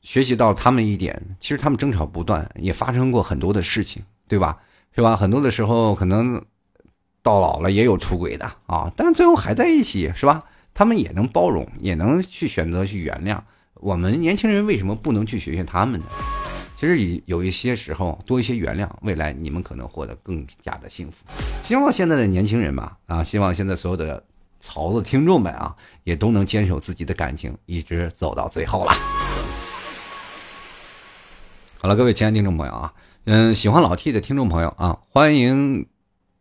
[0.00, 4.58] 学习到他们一点，其实他们争吵不断，也发生过很多的事情，对吧？
[4.94, 5.14] 是吧？
[5.14, 6.42] 很多的时候可能
[7.22, 10.44] 到老了也有出轨的啊，但最后还在一起，是吧？
[10.72, 13.38] 他们也能包容，也能去选择去原谅。
[13.74, 16.06] 我们年轻人为什么不能去学学他们呢？
[16.78, 21.24] 其实有有一些时候多一些原谅，未来你们可能获得更加的幸福。
[21.62, 24.22] 希望现在的年轻人吧，啊，希望现在所有的
[24.60, 28.92] 曹子听众们啊，也都能坚守自己的感情，一直走到最后了。
[31.78, 32.92] 好了，各位亲爱的听众朋友啊，
[33.26, 35.86] 嗯，喜欢老 T 的听众朋友啊，欢迎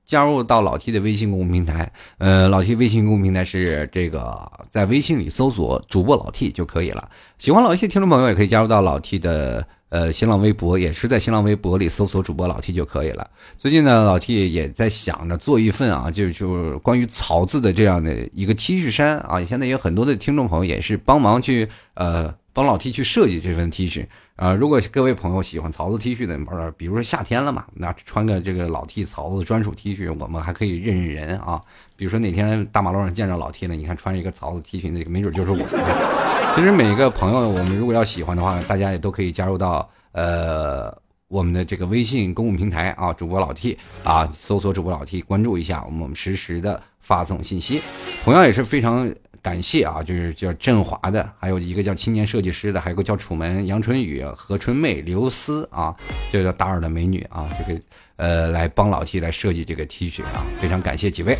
[0.05, 1.91] 加入到老 T 的微信公众平台。
[2.17, 7.09] 呃，老 T 微信公众平台是这个，在微信里搜索主播老 T 就可以了。
[7.37, 13.29] 喜欢老 T 的听众朋友也可以加入到老 T 的呃新浪微博，也是在新浪微博里搜索主播老 T 就可以了。
[13.57, 19.43] 最近呢，老 T 也在想着做一份啊，就就关于草字的这样的一个 T 恤衫啊。
[19.43, 22.33] 现在有很多的听众朋友也是帮忙去呃。
[22.55, 24.05] 帮老 T 去设计这份 T 恤
[24.37, 24.53] 啊！
[24.53, 26.39] 如果各位朋友喜欢曹子 T 恤的，
[26.77, 31.61] 比如说夏天了嘛，那穿个这个老 T 曹子专属 T 恤，我们还可以认认人啊。
[31.97, 36.14] 比如说哪天大马路上见着老 T 了，你看穿着一个曹子 T 恤，那个没准就是我。
[36.55, 47.81] 其实每一个朋友，我们如果要喜欢的话，大家也都可以加入到呃我们的这个微信公共平台啊，主播老 T 啊，搜索主播老 T，关注一下，我们实时的发送信息，
[48.23, 49.13] 同样也是非常。
[49.41, 55.95] 感谢啊，就是叫振华的，还有一个叫青年设计师的，还有个叫楚门、杨春雨、何春妹、刘思啊，
[56.31, 57.79] 这个达尔的美女啊，这个
[58.15, 61.37] 呃来帮老 T 来设计这个 T 恤啊，非常感谢几位。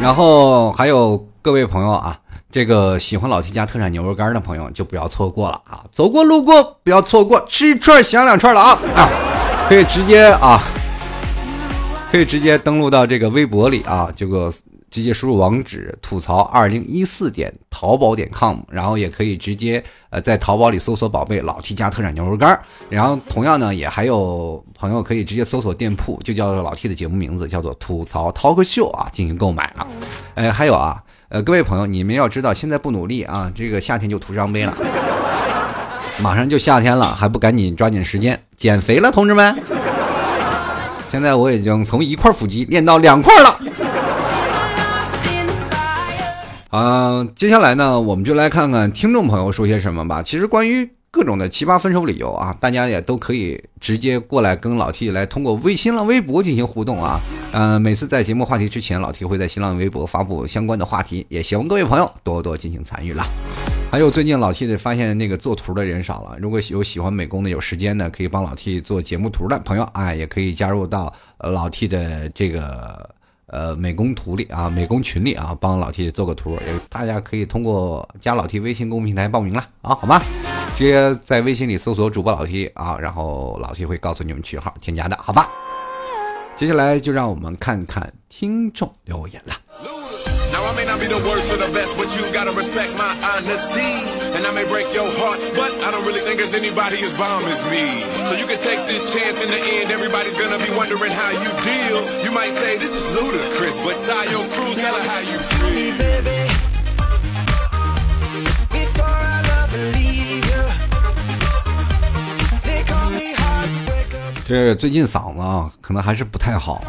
[0.00, 2.18] 然后还有各位朋友啊，
[2.50, 9.08] 这个喜欢老七家特产牛肉干的朋友就不要错过了啊，走过路过不要错过，吃一串想两串了啊啊，
[9.68, 10.62] 可以直接啊，
[12.12, 14.52] 可以直接登录到这个微博里啊，这个。
[14.90, 29.86] 直接输入网址吐槽二零一四点淘宝点 com，然后也可以直接呃在淘宝里搜索宝贝老 T 家特产牛肉干然后同样呢也还有朋友可以直接搜索店铺，就叫做老 T 的节目名字叫做吐槽 talk 秀啊进行购买了。
[30.34, 34.74] 哎，还有啊，呃各位朋友你们要知道现在不努力啊，这个夏天就徒伤悲了，
[36.22, 39.54] 马上就夏天了还不赶紧抓紧时间减肥了，同志们！
[41.10, 43.58] 现在我已经从一块腹肌练到两块了。
[46.70, 50.22] 嗯，接下来呢，我们就来看看听众朋友说些什么吧。
[50.22, 57.18] 其实关于各种的奇葩分手理由啊，大家也都可以直接过来跟老 T 来通过微新浪微博进行互动啊。
[57.52, 63.24] 嗯，每次在节目话题之前，老 T 会在新浪微博发布相关的话题，也希望各位朋友多多进行参与了。
[63.90, 73.08] 还有最近老 T 的发现那个做图的人少了，如果有喜欢美工的、有时间的，可以帮老 T 做节目图的朋友，哎，也可以加入到老 T 的这个。
[73.46, 80.20] 呃，美工图里啊，美工群里啊，帮老 T 做个图，也大家可以通过加老 T 微信公众平台报名了啊，好吗？
[80.76, 85.48] 直接在微信里搜索主播老 T 啊，然后老 T 会告诉你们群号添加的，好吧？
[86.56, 89.54] 接下来就让我们看看听众留言了。
[90.75, 93.93] may not be the worst or the best, but you gotta respect my honesty.
[94.33, 97.43] And I may break your heart, but I don't really think there's anybody as bomb
[97.45, 98.01] as me.
[98.25, 101.49] So you can take this chance in the end, everybody's gonna be wondering how you
[101.61, 101.97] deal.
[102.25, 105.93] You might say this is ludicrous, but tie your cruise, tell her how you feel.
[106.01, 106.39] baby.
[108.71, 110.63] Before I love and leave you.
[114.47, 116.81] 这最近嗓子啊，可能还是不太好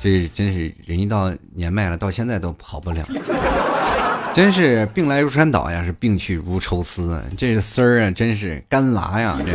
[0.00, 3.02] 这真是人一到年迈了，到现在都好不了。
[4.34, 7.20] 真是病来如山倒呀，是病去如抽丝。
[7.36, 9.36] 这丝儿啊，真是干拉呀。
[9.44, 9.52] 这。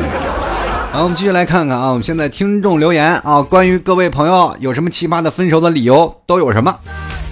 [0.92, 6.78] 好，我们继续来看看啊，我们现在听众留言啊，关于各位朋友有什么奇葩的分手的理由都有什么？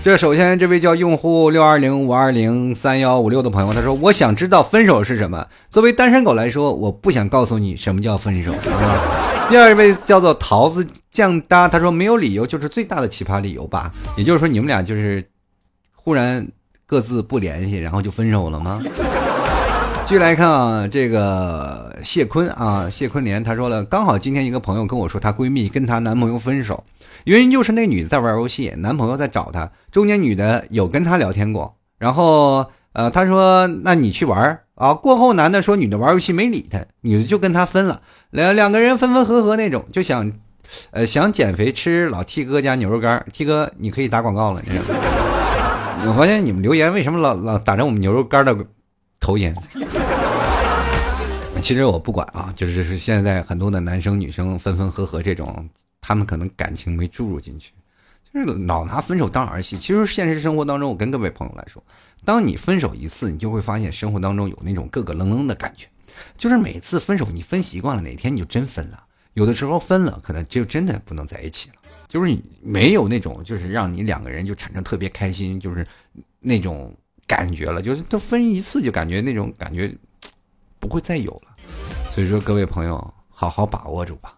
[0.04, 5.46] 这首先这位叫用户六二零五二零三幺五六的朋友，他说：“我想知道分手是什么。
[5.70, 13.92] 作为单身狗来说，我不想告诉你什么叫分手啊。”第二位叫做桃子酱搭，他说没有理由就是最大的奇葩理由吧？
[14.16, 15.22] 也就是说你们俩就是
[15.94, 16.48] 忽然
[16.86, 18.82] 各自不联系，然后就分手了吗？
[20.08, 26.82] 继续来看啊，这个谢坤啊，谢坤莲他说了，刚好今天一个朋友跟我说，她闺蜜跟她男朋友分手，
[27.26, 38.02] 原因就是那女的在玩游戏，男朋友在找她，中间女的有跟她聊天过，然后呃，他说那你去玩啊，过后男的说女的玩游戏没理他，女的就跟他分了。
[38.32, 40.32] 两两个人分分合合那种，就想，
[40.92, 43.26] 呃，想减肥吃老 T 哥家牛肉干。
[43.32, 44.62] T 哥，你可以打广告了。
[46.04, 48.58] 我发现你们留言为什么老老打着我们牛肉干的
[49.20, 49.56] 头衔？
[51.62, 55.70] 其实我不管啊，就是现在很多的男生女生分分合合这种，
[56.02, 57.72] 他们可能感情没注入进去，
[58.34, 59.78] 就是老拿分手当儿戏。
[59.78, 61.84] 其实现实生活当中，我跟各位朋友来说，
[62.24, 65.88] 当你分手一次，你就会发现生活当中有那种咯咯楞楞的感觉。
[66.38, 69.04] 就是每次分手，你分习惯了，哪天你就真分了。
[69.34, 71.76] 有的时候分了，可能就真的不能在一起了。
[72.08, 75.86] 就是你没有那种，就是让你两个人就产生特别开心，就是
[76.40, 76.94] 那种
[77.26, 79.94] 感觉了，就是都分一次就感觉那种感觉
[80.80, 81.56] 不会再有了。
[82.12, 84.36] 所以说，各位朋友，好好把握住吧。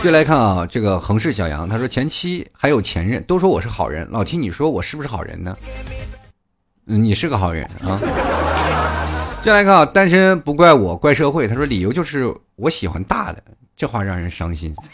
[0.00, 5.56] 接来看啊，这个横市小杨他说前妻还有前任都说我是好人，老 T 你说我是不是好人呢？
[6.86, 7.98] 嗯，你是个好人啊。
[9.42, 11.48] 接来看啊，单身不怪我，怪社会。
[11.48, 13.42] 他说理由就是我喜欢大的，
[13.76, 14.74] 这话让人伤心。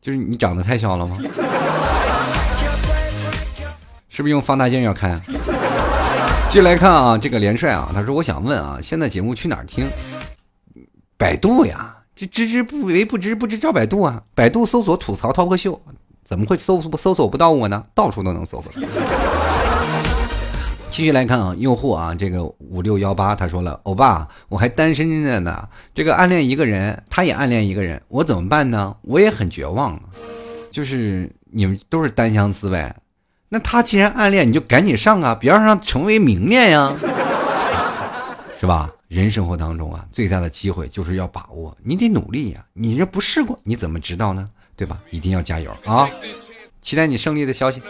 [0.00, 1.16] 就是你长得太小了吗？
[4.10, 5.20] 是不是用放大镜要看？
[6.50, 9.88] 接来看啊，这个连帅啊，他说我想问啊，现在节目去哪儿听？
[11.16, 11.93] 百度呀。
[12.16, 14.22] 这知之不为不知，不知找百度啊！
[14.34, 15.80] 百度搜索吐槽涛哥秀，
[16.24, 17.84] 怎么会搜索搜索不到我呢？
[17.94, 18.72] 到处都能搜索。
[20.90, 28.94] 继续来看啊，用户啊，这个五六幺八他说了，欧巴，我还单身着呢，这个暗恋一个人，他也暗恋一个人，我怎么办呢？
[29.02, 30.00] 我也很绝望啊。
[30.70, 32.94] 就是你们都是单相思呗，
[33.48, 36.92] 那他既然暗恋，你就赶紧上啊，别让他成为明恋呀，
[38.60, 38.88] 是吧？
[39.08, 42.64] 人生活当中啊，最大的机会就是要把握，你得努力呀！
[42.72, 44.48] 你这不试过，你怎么知道呢？
[44.74, 44.98] 对吧？
[45.10, 46.08] 一定要加油啊！
[46.80, 47.80] 期待你胜利的消息。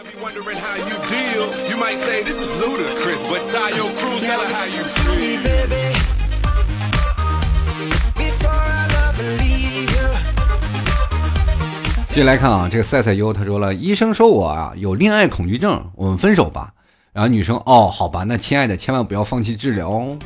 [12.09, 16.73] 接下来看啊，这个赛赛优他说了，医生说我啊有恋爱恐惧症，我们分手吧。
[17.13, 20.17] 然后女生哦，好吧，那亲爱的千万不要放弃治疗哦。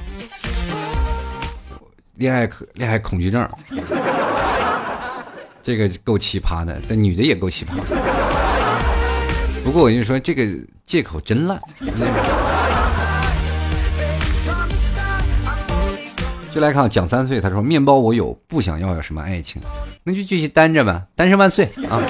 [2.19, 3.49] 恋爱可恋爱恐惧症，
[5.63, 7.71] 这个够奇葩的，这女的也够奇葩。
[9.63, 10.45] 不过我跟你说，这个
[10.85, 11.57] 借口真烂。
[16.51, 19.61] 就来看蒋三岁，他说：“面包我有，不想要有什么爱情，
[20.03, 22.01] 那就继续单着吧，单身万岁啊！”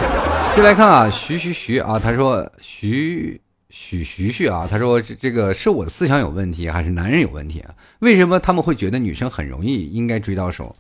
[0.57, 3.39] 就来看啊，徐徐徐啊，他说：“徐。”
[3.69, 7.73] 许徐徐啊，他说这这个是我的思想有问题，还是男人有问题啊？
[7.99, 10.75] 为什么他们会觉得女生很容易应该追到手？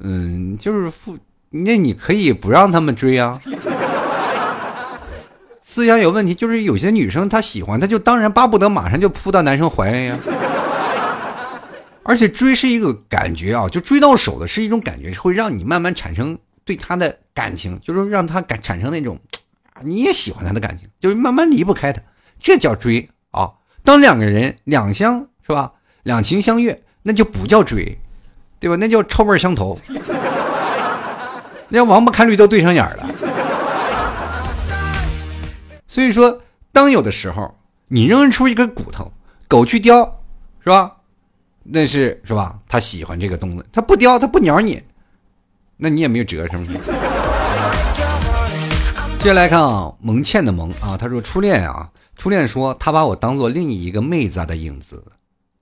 [0.00, 1.16] 嗯，就是父，
[1.50, 3.38] 那你可以不让他们追啊。
[5.62, 10.18] 思想有问题，就是有些女生她喜欢，她就当然巴不得马上就扑到男生怀里呀。
[12.02, 19.16] 而且追是一个感觉啊，就追到手的是一种感觉，会让你慢慢产生对他的感情，就是让他感产生那种
[19.84, 22.02] 你也喜欢他的感情，就是慢慢离不开他。
[22.42, 23.50] 这叫追啊！
[23.84, 25.72] 当两个人两相是吧，
[26.02, 27.96] 两情相悦，那就不叫追，
[28.58, 28.76] 对吧？
[28.76, 29.78] 那叫臭味相投。
[31.68, 33.08] 那王八看绿豆对上眼了。
[35.86, 36.36] 所以说，
[36.72, 37.54] 当有的时候
[37.86, 39.10] 你扔出一根骨头，
[39.46, 40.04] 狗去叼，
[40.64, 40.92] 是吧？
[41.62, 42.58] 那是是吧？
[42.68, 44.82] 他喜欢这个东西，他不叼，他不鸟你，
[45.76, 46.70] 那你也没有辙，是不是？
[49.20, 51.88] 接下来看啊，蒙倩的蒙啊，他说初恋啊。
[52.16, 55.02] 初恋说他把我当做另一个妹子的影子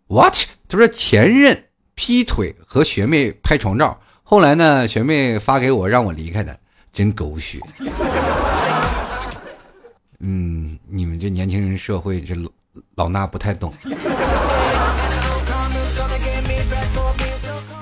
[0.08, 0.36] ，what？
[0.68, 6.54] 他说前任劈腿和学妹拍床照，后来呢，学妹发给我让我离开他，
[6.92, 7.58] 真狗血。
[10.18, 12.50] 嗯，你们这年轻人社会这老
[12.96, 13.72] 老衲不太懂。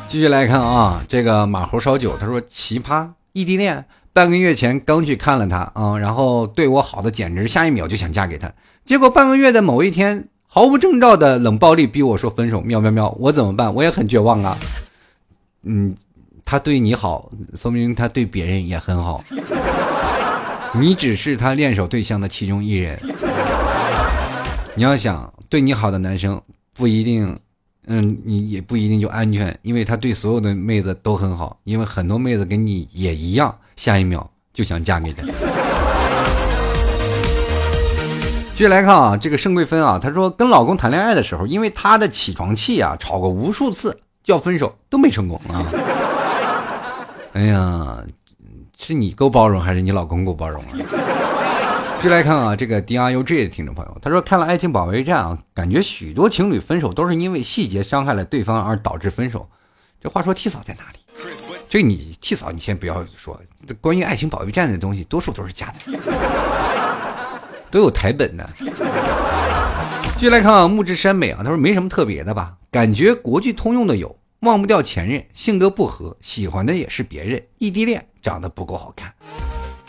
[0.07, 3.85] 继续来看啊，这个马猴烧酒，他说奇葩异地恋。
[4.13, 8.53] 半个月前刚去看了他啊，然后对我好的简直下一秒就想嫁给他，
[8.85, 13.73] 结果半个月的某一天毫无征兆的冷暴力逼我说分手，喵喵喵，我怎么办？
[13.75, 14.59] 我也很绝望啊。
[15.63, 15.95] 嗯，
[16.45, 19.23] 他对你好，说明他对别人也很好，
[20.75, 22.99] 你只是他练手对象的其中一人。
[24.75, 26.41] 你要想对你好的男生
[26.75, 27.37] 不一定，
[27.91, 33.55] 嗯，你也不一定就安全，因为他对所有的妹子都很好，因为很多妹子跟你也一样。
[33.77, 35.27] 下一秒就想嫁给他。
[38.53, 45.65] 继续来看啊，这个盛桂芬啊，她说跟老公谈恋爱的时候，因为他的起床气啊，吵过无数次，就要分手都没成功啊。
[47.33, 48.05] 哎呀，
[48.77, 50.69] 是你够包容还是你老公够包容啊？
[51.99, 59.49] 继续来看啊，这个 D R U G 的听众朋友，他说看了《爱情保卫战》啊，感觉许多情侣分手都是因为细节伤害了对方而导致分手。
[60.01, 61.01] 这话说 T 嫂在哪里？
[61.69, 63.41] 这你替嫂，你先不要说。
[63.81, 65.99] 关于爱情保卫战的东西，多数都是假的，
[67.69, 68.49] 都有台本的。
[70.15, 72.55] 继续来看啊，木之山美啊，他说没什么特别的吧？
[72.71, 79.13] 感觉国际通用的有忘不掉前任，性格不合，喜欢的也是别人，异地恋，长得不够好看。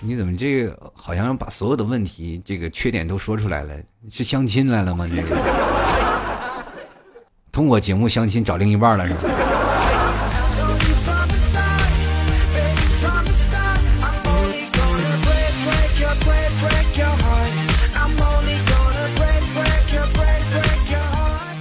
[0.01, 3.75] 你怎么这个好像把所有的问题这个缺点都说出来了？
[4.09, 5.05] 是相亲来了吗？
[5.07, 5.35] 这个
[7.51, 9.19] 通过节目相亲找另一半了是吗？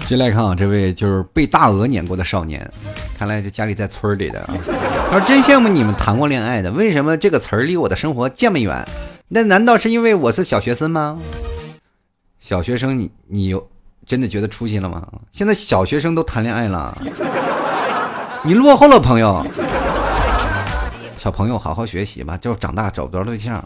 [0.09, 2.67] 进来看啊，这位就是被大鹅撵过的少年，
[3.19, 4.55] 看来这家里在村里的啊。
[5.11, 8.89] 他说：“真羡慕你们谈过恋爱的，为什么这个词儿离我的生活这么远？
[9.29, 11.19] 那难道是因为我是小学生吗？
[12.41, 13.69] 小学生，你你有
[14.07, 15.07] 真的觉得出息了吗？
[15.31, 16.97] 现在小学生都谈恋爱了，
[18.43, 19.45] 你落后了，朋友。
[21.19, 23.63] 小朋友好好学习吧，就长大找不着对象。”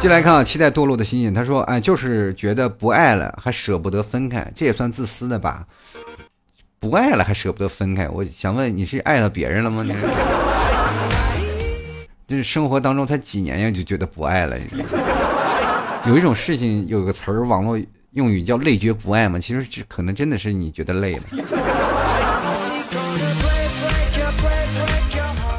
[0.00, 1.34] 进来看啊，期待堕落的星星。
[1.34, 5.66] 他说：“哎，就是觉得不爱了，还舍不得分开，这也算自私的吧？
[6.78, 9.82] 不爱了还舍不得分开，我想问你是爱了别人了吗？
[9.82, 10.06] 你是，
[12.28, 14.56] 就是生活当中才几年呀，就觉得不爱了？
[16.06, 17.76] 有一种事情，有个词儿，网络
[18.12, 21.22] 用语叫‘累觉不爱’嘛，其实这可能真的是你觉得累了。”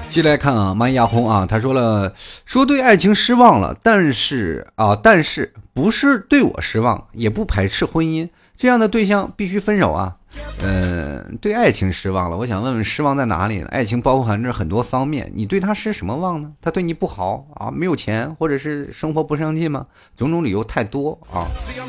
[0.10, 2.14] 进来看啊，蚂蚁牙红啊，他说了，
[2.46, 10.16] 说对爱情失望了，但是啊，但是不是对我失望，也不排斥婚姻，这样的对象必须分手啊。
[10.64, 13.68] 嗯，对爱情失望了，我想问问失望在哪里呢？
[13.70, 16.52] 爱情包含着很多方面，你对他失什么望呢？
[16.62, 19.86] 他对你不好啊，没有钱，或者是生活不上进吗？
[20.18, 21.46] 种种理由太多啊，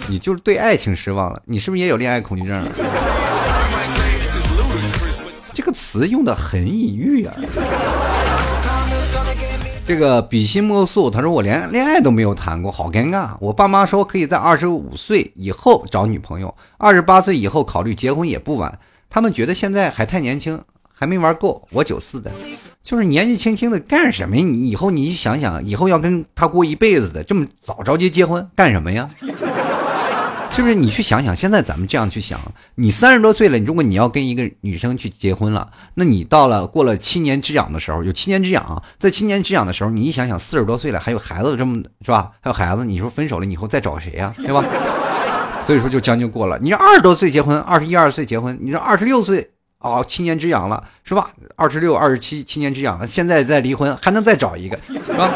[0.08, 2.62] 你就是对爱情失望了，你是不是也有恋爱恐惧症？
[5.52, 7.34] 这个词用的很隐喻啊。
[9.86, 13.30] 这个比心莫素，他说我连恋爱都没有谈过，好尴尬。
[13.40, 18.78] 我爸妈说可以在二十五岁以后找女朋友，二十八岁以后考虑结婚也不晚。
[19.08, 20.60] 他们觉得现在还太年轻，
[20.92, 21.66] 还没玩够。
[21.72, 22.30] 我九四的，
[22.84, 24.44] 就是年纪轻轻的干什么呀？
[24.44, 29.08] 你以后你想想，以后要跟他过一辈子的，这么早着急结婚干什么呀？
[30.60, 32.38] 是不是你去想想，现在咱们这样去想，
[32.74, 42.30] 你三十多岁了，如果你要跟一个女生去结婚了，那你到了过了七年之痒的时候，有七年之痒，在七年之痒的时候，你一想想，四十多岁了还有孩子这么是吧？
[42.42, 44.30] 还有孩子，你说分手了，以后再找谁呀？
[44.36, 44.62] 对吧？
[45.64, 46.58] 所以说就将就过了。
[46.60, 49.48] 你二十多岁结婚，二十一二岁结婚，你说二十六岁
[49.78, 51.30] 哦，七年之痒了是吧？
[51.56, 55.30] 二十六、二十七，七年之痒了，现在再离婚还能再找一个是吧？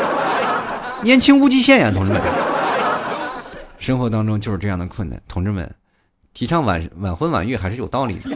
[1.03, 2.21] 年轻无极限呀，同志们。
[3.85, 5.71] 生活当中就是这样的困难，同志们，
[6.33, 8.31] 提倡晚晚婚晚育还是有道理的。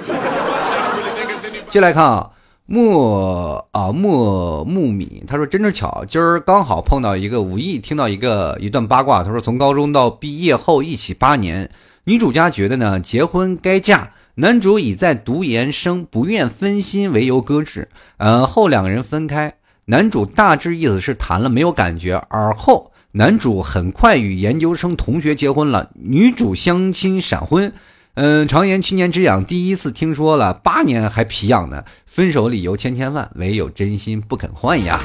[1.73, 2.31] 接来看啊，
[2.67, 11.71] 莫啊莫木米，他说真是巧，今儿刚好碰到一个无意听到一个一段八卦，他说从高中到毕业后一起八年，
[12.05, 17.89] 女主家觉得呢结婚该嫁，男主以在读研生不愿分心为由搁置，
[18.19, 19.55] 呃后两个人分开，
[19.87, 22.93] 男主大致意思是谈了没有感觉，而后。
[23.13, 27.73] 男主很快与研究生同学结婚了，女主相亲闪婚。
[28.15, 31.83] 嗯，常言七年之痒，第一次听说了八年还皮痒呢。
[32.05, 35.01] 分手理由千千万，唯有真心不肯换呀。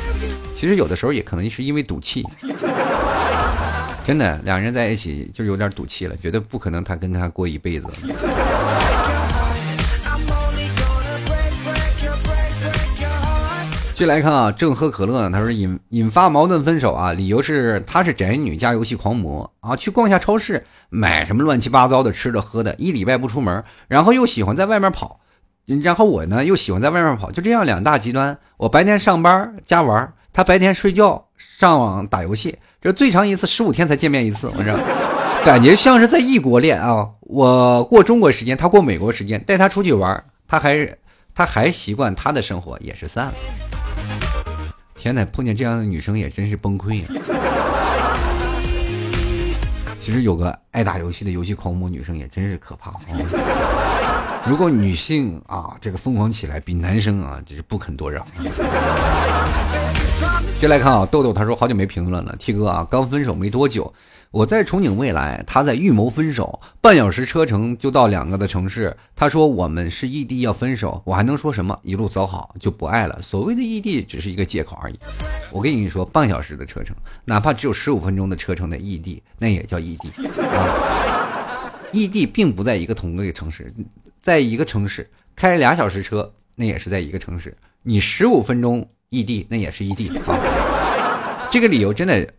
[0.53, 2.25] 其实有的时候也可能是因为赌气，
[4.03, 7.87] 真的，两人在一起就有点赌气了，觉得不可能他跟他过一辈子。
[14.03, 15.29] 继续来看啊，正喝可乐呢。
[15.31, 25.21] 他说引引发矛盾分手啊，理由是他是宅女加游戏狂魔啊，去逛下超市买什么乱七八糟的吃的喝的，一礼拜不出门，然后又喜欢在外面跑，
[25.81, 28.37] 然后我呢又喜欢在外面跑，就这样两大极端。
[28.57, 34.77] 我白天上班加玩，他白天睡觉上网打游戏，这最长一次十五天才见面一次，我这
[35.45, 37.07] 感觉像是在异国恋啊。
[37.21, 40.97] 我过中国时间，他过美国时间，带他出去玩，他还
[41.33, 43.33] 他还习惯他的生活，也是散了。
[45.03, 47.11] 现在，碰见这样的女生也真是崩溃啊！
[49.99, 52.99] 其实有个爱打游戏的游戏狂魔女生也真是可怕啊！
[54.45, 58.25] 如果女性啊这个疯狂起来，比男生啊就是不肯多让。
[60.59, 63.93] 接来看啊，豆豆他说好久没评论了，T 哥啊刚分手没多久。
[64.31, 68.95] 我在憧憬未来，他在预谋分手，半小时车程就到两个的城市。
[69.15, 71.77] 他说我们是异地要分手，我还能说什么？
[71.83, 73.21] 一路走好就不爱了。
[73.21, 74.99] 所谓的异地只是一个借口而已。
[75.51, 80.09] 我跟你说，半小时的车程，哪怕只有十五分钟的车程的异地，那也叫异地。
[80.27, 83.71] 啊、异地并不在一个同一个城市，
[84.23, 87.55] 在一个城市开俩小时车，那也是在一个城市。
[87.83, 91.47] 你十五分钟异地，那也是异地啊。
[91.53, 92.33] 这个理由真的。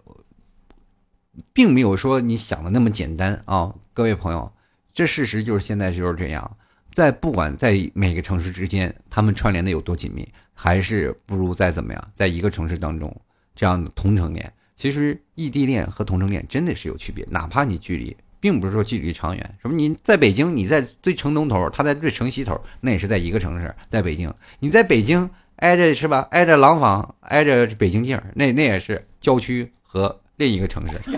[1.53, 4.53] 并没有说你想的那么简单啊，各位朋友，
[4.93, 6.57] 这事实就是现在就是这样。
[6.93, 13.13] 在不管在每个城市之间，他们串联的有多紧密，还是不如在怎么样，在一个城市当中
[13.57, 14.53] 这样的同城恋。
[14.77, 31.01] 其实异地恋和同城恋真的是有区别，哪怕你距离，并不是说距离长远，什么你在北京，你在最城东头，他在最城西头，那也是在一个城市，在北京，你在北京挨着是吧，挨着廊坊，挨着北京近，那那也是郊区和另一个城市。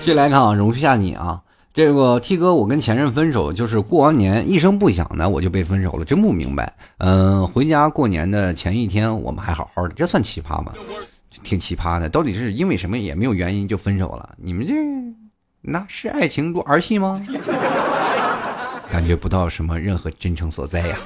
[0.00, 1.42] 谢谢来看啊，容不下你啊。
[1.76, 6.72] 这个 T 哥，我跟前任分手，就是过完年一声不响的我就被分手了，真不明白。
[6.96, 10.72] 嗯，回家过年的前一天我们还好好的，这算奇葩吗？
[11.42, 14.34] 挺奇葩的，到底是因为什么也没有原因就分手了？
[14.38, 14.72] 你们这
[15.60, 17.20] 那是爱情多儿戏吗？
[18.90, 20.96] 感觉不到什么任何真诚所在呀。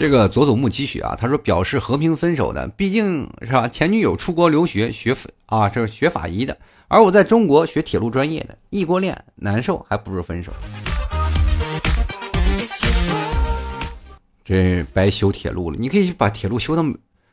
[0.00, 3.68] 这个佐佐木积雪啊，他说表示和平分手的，毕竟是吧？
[3.68, 6.56] 前女友出国留学学啊，这是学法医的，
[6.88, 10.50] 而我在中国学铁路专业的，异国恋难受，还不如分手。
[14.42, 16.82] 这白修铁路了，你可以把铁路修到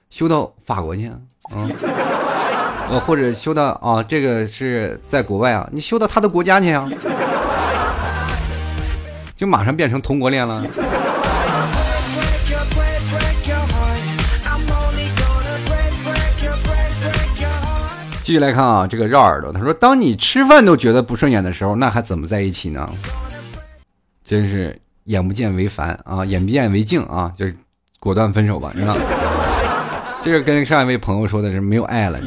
[0.10, 1.18] 修到法国去啊，
[2.90, 6.86] 呃，或者修到啊，这个是在国外啊，你修到他的国家去啊，
[9.38, 10.62] 就马上变成同国恋了。
[18.28, 22.86] 继续来看啊，这个绕耳朵，他说：“当你吃饭都觉得不顺眼的时候，那还怎么在一起呢？”
[24.22, 27.56] 真是眼不见为烦啊，眼不见为净啊，就是
[28.02, 28.98] 果断分手吧，你看？
[30.22, 32.20] 这个跟上一位朋友说的是没有爱了，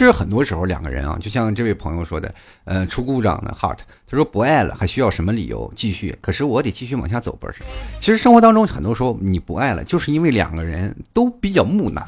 [0.00, 2.34] 其实很多时候，两个人啊，就像这位朋友说的，
[2.64, 3.76] 呃，出故障的 heart，
[4.06, 6.16] 他说不爱了，还需要什么理由继续？
[6.22, 7.62] 可是我得继续往下走，不是？
[8.00, 12.02] 其实生活当中很多时候你不爱了，就是因为两个人都比较木讷，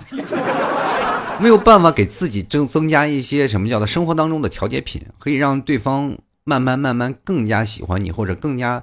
[1.38, 8.82] 没有办法给自己增增加一些什么叫做生活当中的调节品，可以让对方慢慢慢慢更加喜欢你，或者更加。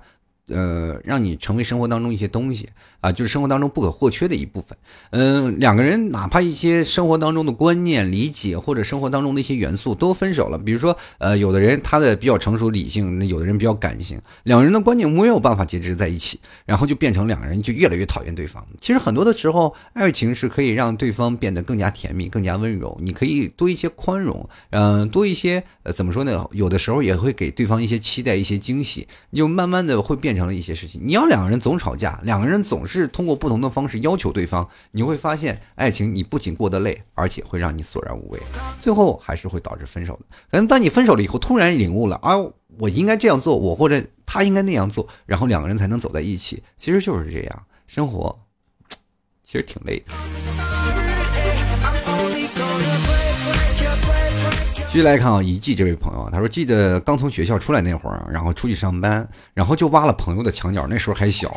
[0.52, 2.68] 呃，让你成为生活当中一些东西
[3.02, 4.78] 啊，就是生活当中不可或缺的一部分。
[5.12, 18.66] 嗯，两个人哪怕一些生活当中的观念、理解或者生活当中的一些元素都分手了，比如说，呃，有的人他的比较成熟理性，那有的人比较感性，两个人的观念没有办法结合在一起，然后就变成两个人就越来越讨厌对方。
[18.82, 26.48] 其实很多的时候，爱情是可以让对方变得更加甜蜜、更加温柔，你可以多一些宽容，嗯，多一些呃，怎么说呢？
[26.54, 30.40] 有的时候也会给对方一些期待、一些惊喜，就慢慢的会变。
[30.40, 38.40] 成了一些事情，你要两个人总吵架，两个人总是通过不同的方式要求对方，你会发现爱情你不仅过得累，而且会让你索然无味，
[38.82, 40.22] 最后还是会导致分手的。
[40.52, 42.36] 可能当你分手了以后，突然领悟了，啊，
[42.80, 46.62] 我应该这样做，我或者他应该那样做，然后两个人才能走在一起。
[46.76, 48.38] 其实就是这样，生活
[49.44, 50.06] 其实挺累的。
[54.92, 61.56] 继续来看啊，一季这位朋友，他说记得刚从学校出来那会儿，然后出去上班，然后就挖了朋友的墙角，那时候还小，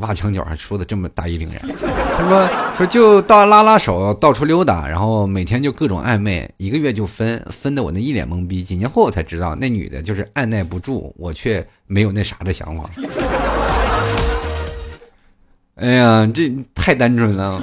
[0.00, 1.62] 挖墙脚还说的这么大义凛然。
[2.16, 8.62] 他说说就到拉拉手，到处溜达，然后每天就各种暧昧，一个月就分，分的我那一脸懵逼。
[8.62, 12.88] 几年后我才知道，那女的就是按耐不住，我却没有那啥的想法。
[15.76, 17.60] 哎呀，这太单纯了。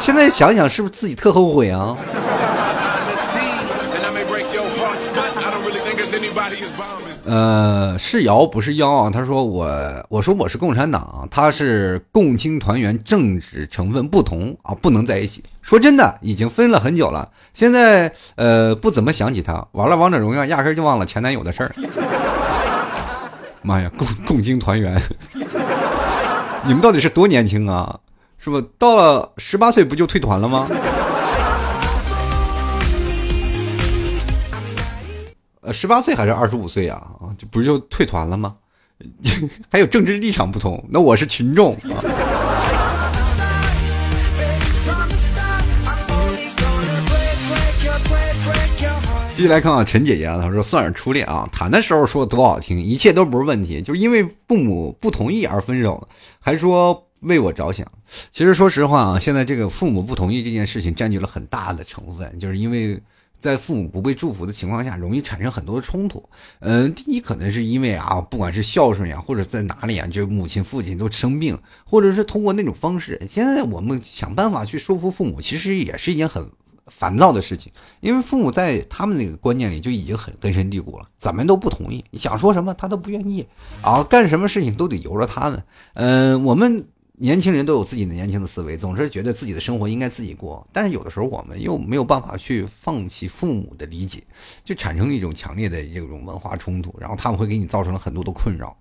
[0.00, 1.96] 现在想想，是不是自己特后悔啊？
[7.30, 9.08] 呃，是瑶不是妖啊？
[9.08, 9.70] 他说我，
[10.08, 15.40] 我说我是共产党，他是共青团员，政治成分不同啊，不能在一起。
[15.62, 21.70] 说真的，已经分了很久了，现在呃不怎么想起他，玩了王者荣耀，压根就忘了前男友的事儿。
[23.62, 25.00] 妈呀，共共青团员，
[26.64, 27.96] 你们到底是多年轻啊？
[28.40, 30.66] 是不到了十八岁不就退团了吗？
[35.72, 36.94] 十八岁还是二十五岁呀？
[37.20, 38.54] 啊，就不是就退团了吗？
[39.70, 42.02] 还有政治立场不同，那我是群众啊。
[49.36, 56.06] 继续来看啊，陈姐姐啊，她说算是初恋啊，谈的时候说多好听，一切都不是问题，就是因为父母不同意而分手，
[56.38, 57.06] 还说。
[57.24, 57.86] 为我着想，
[58.32, 62.98] 其实说实话啊，现在这个父母不同意这件事情占据了很大的成分，就是因为
[63.40, 66.22] 在父母不被祝福的情况下，容易产生很多的冲突。
[66.60, 73.20] 嗯，第一可能是因为啊，不管是孝顺呀，或者在哪里啊，就是母亲、父亲都生病，或者是通过那种方式。
[73.28, 76.46] 现在我们想办法去说服父母，其实也是一件很
[76.86, 83.46] 烦躁的事情，因为父母在他们那个观念里就已经很根深蒂固了，怎么都不同意，你想说什么他都不愿意
[83.82, 85.62] 啊，干什么事情都得由着他们。
[85.94, 86.84] 嗯，我们。
[87.22, 90.66] 年轻人都有自己的年轻的思维，总是觉得自己的生活应该自己过。
[90.72, 94.22] 但是有的时候我们又没有办法去放弃父母的理解，
[94.64, 98.74] 就产生了一种强烈的这种文化冲突，然后他们会给你造成了很多的困扰，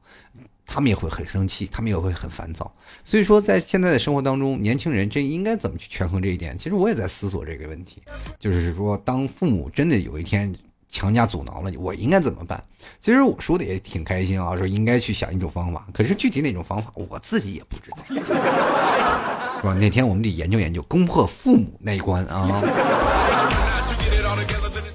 [0.65, 2.73] 他们也会很生气，他们也会很烦躁。
[3.03, 6.57] 所以说，在现在的生活当中，年轻人这应该怎么去权衡这一点？
[6.57, 8.01] 其实我也在思索这个问题，
[8.39, 10.55] 就是说，当父母真的有一天
[10.89, 12.61] 强加阻挠了，我应该怎么办？
[12.99, 17.97] 其实我说的也挺开心啊，说应该去想一种方法，可是具体哪种方法，我自己也不知道，
[19.61, 19.73] 是吧？
[19.79, 22.61] 那天我们得研究研究攻破父母那一关啊。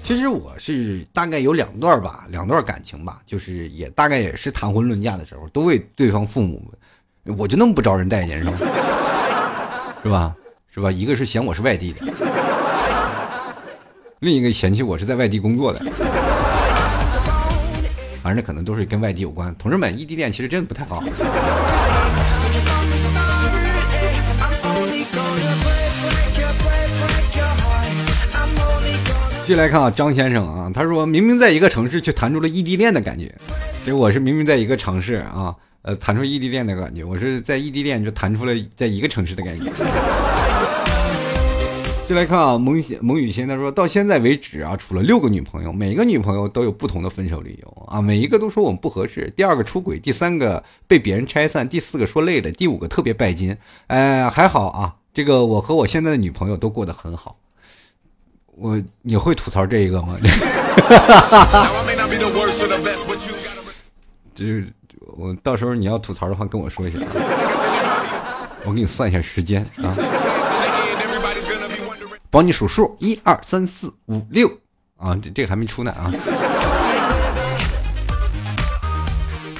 [0.03, 6.61] 其实我是大概有两段吧，两段感情吧，就是也大概也是谈婚论嫁的时候，都为对方父母，
[7.37, 8.37] 我就那么不招人待见？
[8.37, 8.43] 是
[10.09, 10.35] 吧？
[10.71, 10.91] 是吧？
[10.91, 12.05] 一个是嫌我是外地的，
[14.19, 15.79] 另一个嫌弃我是在外地工作的，
[18.23, 19.53] 反正可能都是跟外地有关。
[19.55, 21.03] 同志们，异地恋其实真的不太好。
[29.41, 33.31] 继续来看啊，张先生啊，他说明明在一个城市，却谈出了异地恋的感觉。
[33.85, 35.53] 结果我是明明在一个城市啊，
[35.83, 37.03] 呃，谈出异地恋的感觉。
[37.03, 39.63] 我是在异地恋就谈出了在一个城市的感觉。
[42.07, 49.33] 就来看啊，蒙蒙雨欣，他说到现在为止啊，处了六个女朋友，每个女朋友都有不同的分手理由啊，每一个都说我们不合适。
[49.35, 53.57] 第二个出轨，第三个被别人拆散，第四个说累了，第五个特别拜金。
[53.87, 57.37] 哎，还好啊，这个我和我现在的女朋友都过得很好。
[58.55, 60.15] 我你会吐槽这一个吗？
[64.35, 64.67] 就是
[65.17, 66.99] 我到时候你要吐槽的话，跟我说一下，
[68.63, 69.89] 我给你算一下时间啊，
[72.35, 74.45] 帮你数数，一二三四五六
[74.97, 76.11] 啊，这这个还没出呢啊。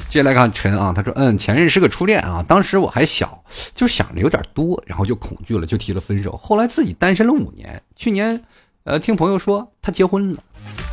[0.09, 3.41] 接下来看陈啊，他说嗯，前任是个初恋啊，当时我还小，
[3.73, 6.35] 就想着有点多，然后就恐惧了，就提了分手。
[6.35, 8.43] 后来自己单身了五年，去年。
[8.83, 10.43] 呃，听朋友说他结婚了，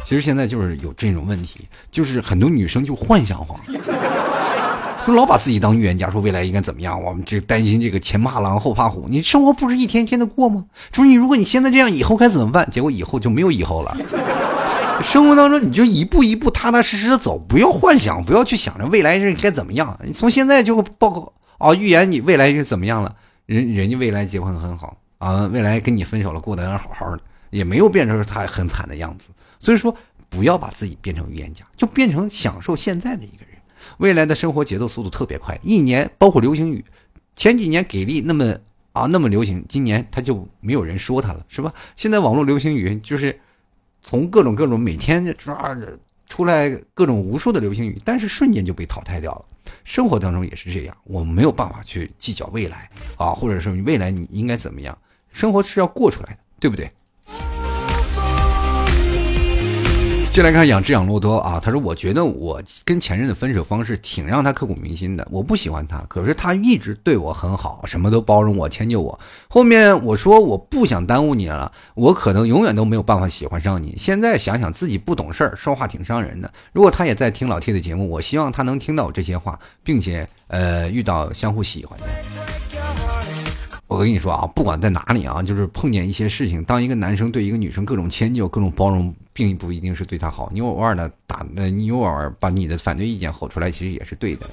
[0.04, 3.60] 其实现在就是有这种问题，就是很多女生就幻想化，
[5.06, 7.00] 就老把自己当预言家，说未来应该怎么样。
[7.02, 10.64] 我们这担心这个前怕狼后怕虎，你生活不是一天天的过吗？
[10.92, 12.68] 说你如果你现在这样，以后该怎么办？
[12.70, 13.96] 结果以后就没有以后了。
[15.02, 19.98] 生活当中你就一步一步踏踏实实的走，不要幻想，不要去想着未来是该怎么样。
[20.04, 23.14] 你从现在就报告哦，预言你未来是怎么样了？
[23.46, 27.22] 人人家未来结婚很好啊，未来跟你分手了，过得还好好的。
[27.50, 29.28] 也没有变成他很惨的样子，
[29.58, 29.94] 所以说
[30.30, 33.51] 不要把自己变成预言家，就变成享受现在的一个人。
[33.98, 36.84] 未来的生活节奏速度特别快，一年包括流行语，
[37.36, 38.56] 前几年给力那么
[38.92, 41.72] 啊那么流行，今年他就没有人说他了，是吧？
[41.96, 43.38] 现在网络流行语就是
[44.02, 45.76] 从各种各种每天抓
[46.28, 49.44] 出来各种无数的流行语，但是瞬间就被淘汰掉了。
[49.84, 54.96] 生活当中也是这样，我们没有办法去计较未来啊，或者说未来你应该怎么样？
[55.32, 56.90] 生活是要过出来的，对不对？
[60.32, 65.28] 进来看养只养骆驼啊，他说：“我觉得我跟前任的分手方式挺让他刻骨铭心的。
[65.30, 69.20] 我不喜欢他，可是他一直对我很好，什么都包容我、迁就我。
[69.46, 73.94] 后面我说我不想耽误你了，我可能永远都没有办法喜欢上你。
[73.98, 76.50] 现在想想自己不懂事儿，说话挺伤人的。
[76.72, 82.06] 如果他也在听老 T 的节目，我希望他能听到这些话，并且呃遇到相互喜欢的。”
[83.92, 90.50] 我跟你说啊，不管在哪里啊，就是碰见一些事情，当一个男生对一个女生各种迁就、各种包容，并不一定是对她好。
[90.50, 94.46] 你偶尔的打，呃，你偶尔把你的反对意见吼出来，其实也是对的。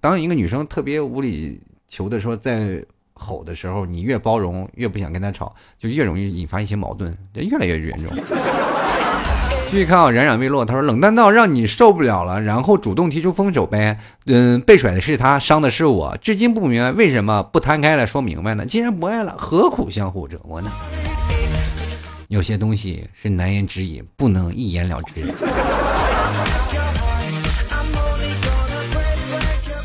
[0.00, 2.82] 当一个女生特别无理求的说在
[3.12, 8.16] 吼的时候，你越包容，越不想跟她吵，就越容易引发一些矛盾，就越来越严重。
[9.76, 10.64] 继续看啊，冉冉未落。
[10.64, 13.98] 他说：“冷淡到让你受不了了，然后主动提出分手呗。
[14.24, 16.16] 嗯，被甩的是他，伤的是我。
[16.22, 18.64] 至今不明白为什么不摊开了说明白呢？
[18.64, 20.72] 既然不爱了，何苦相互折磨呢？
[22.28, 25.26] 有些东西是难言之隐，不能一言了之。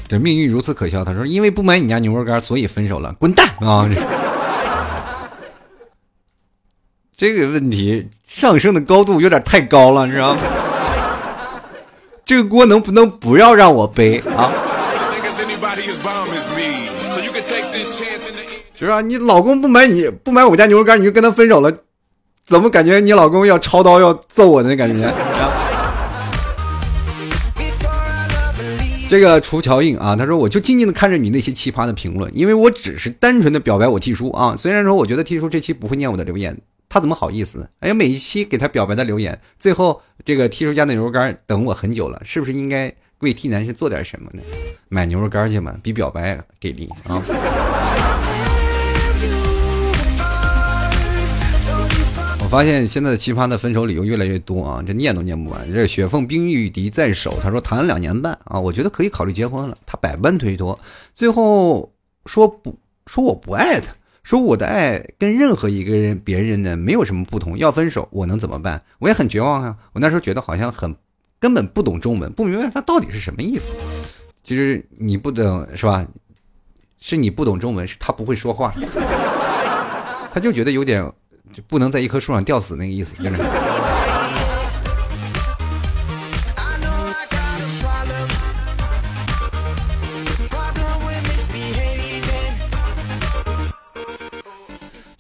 [0.07, 1.03] 这命运如此可笑。
[1.03, 3.13] 他说：因为不买你家牛肉干，所以分手了。
[3.19, 3.89] 滚蛋啊！”
[7.21, 10.41] 这个问题上升的高度有点太高了，你知道吗？
[12.25, 14.51] 这个锅能不能不要让我背啊？
[18.73, 19.01] 是吧？
[19.01, 21.71] 你老公不买你不买我家牛肉干，你就跟他分手了，
[22.47, 25.13] 怎么感觉你老公要抄刀要揍我的感觉？
[29.07, 34.55] 这个楚乔印啊，他说我就静静的看着你那些奇葩的评论，因为我只是单纯的表白我替叔啊。
[34.57, 36.57] 虽然说我觉得替叔这期不会念我的留言。
[36.93, 37.69] 他怎么好意思？
[37.79, 44.43] 哎呀，每一期给他表白的留言，最后这个 T 叔家的牛肉干等我很久了，是不是应该为替男士做点什么呢？
[44.89, 47.23] 买牛肉干去嘛，比表白给力啊！
[52.41, 55.73] 我发现现在的奇葩的分手理由越来越多啊，这念都念不完。
[55.73, 59.77] 这雪凤冰玉笛在手，他说谈了两年半啊，我觉得可以考虑结婚了。
[59.85, 60.77] 他百般推脱，
[61.15, 61.89] 最后
[62.25, 63.93] 说不说我不爱他。
[64.23, 68.83] 说我的爱跟任何一个人别人呢没有什么不同，要分手我能怎么办？
[68.99, 69.75] 我也很绝望啊！
[69.93, 70.95] 我那时候觉得好像很
[71.39, 73.73] 根本不懂中文，不明白他到底是什么意思。
[74.43, 76.05] 其实你不懂是吧？
[76.99, 78.71] 是你不懂中文，是他不会说话，
[80.31, 81.03] 他就觉得有点
[81.51, 83.41] 就不能在一棵树上吊死那个意思，就是。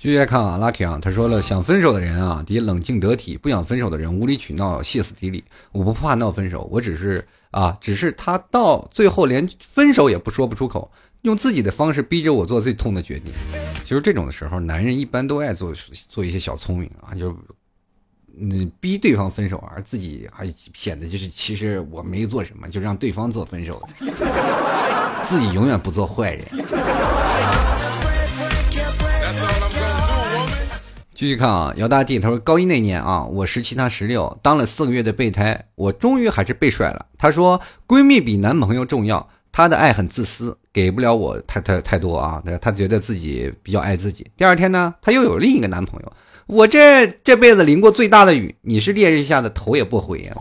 [0.01, 5.43] 继续来看啊，Lucky 啊，他说了，想分手的人啊，得冷静得体；不想分手的人无理取闹、歇斯底里。
[5.71, 10.91] 我不怕闹分手，我只是啊，只是他到最后连分手也不说不出口，
[11.21, 13.31] 用自己的方式逼着我做最痛的决定。
[13.83, 15.71] 其实这种的时候，男人一般都爱做
[16.09, 17.37] 做一些小聪明啊，就
[18.39, 23.79] 嗯逼对方分手，而自己还显得就是其实我没做什么，就让对方做分手，
[25.21, 26.43] 自己永远不做坏人。
[31.21, 37.05] 继续看啊，姚大弟他说高一那年啊，我十七他十六，当了四个月的备胎，我终于还是被甩了。
[37.15, 44.31] 他说闺蜜比男朋友重要，她的爱很自私，给不了我太太太多啊，她觉得自己比较爱自己。
[44.35, 46.11] 第二天呢，她又有另一个男朋友，
[46.47, 50.35] 我这这辈子淋过最大的雨，你是烈日下的头也不回呀，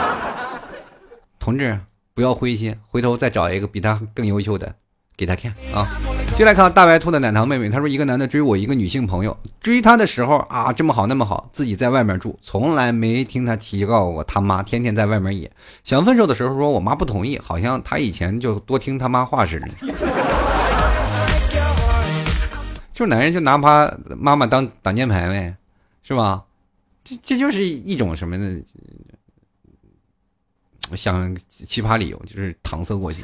[1.40, 1.80] 同志
[2.12, 4.74] 不要灰心，回头再找一个比他更优秀的
[5.16, 5.88] 给他看啊。
[6.38, 15.48] 就来看大白兔的奶糖妹妹，她说一个男的追我一个女性朋友，追她的时候啊这么好那么好，自己在外面住，从来没听他提告过他妈，天天在外面野。
[15.84, 19.68] 想分手的时候说我妈不同意，好像他以前就多听他妈话似的。
[22.92, 25.54] 就男人就拿他妈妈当挡箭牌呗，
[26.02, 26.42] 是吧？
[27.04, 28.60] 这这就是一种什么呢？
[30.96, 33.22] 想奇葩理由就是搪塞过去。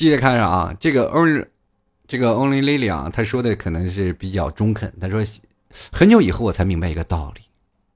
[0.00, 1.44] 继续看上啊，这个 only
[2.08, 4.90] 这个 only lily 啊，他说的可能是比较中肯。
[4.98, 5.22] 他说，
[5.92, 7.42] 很久以后我才明白一个道理：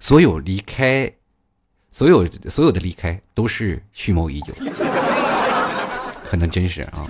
[0.00, 1.10] 所有离开，
[1.92, 4.52] 所有所有的离开都是蓄谋已久，
[6.28, 7.06] 可能真是啊。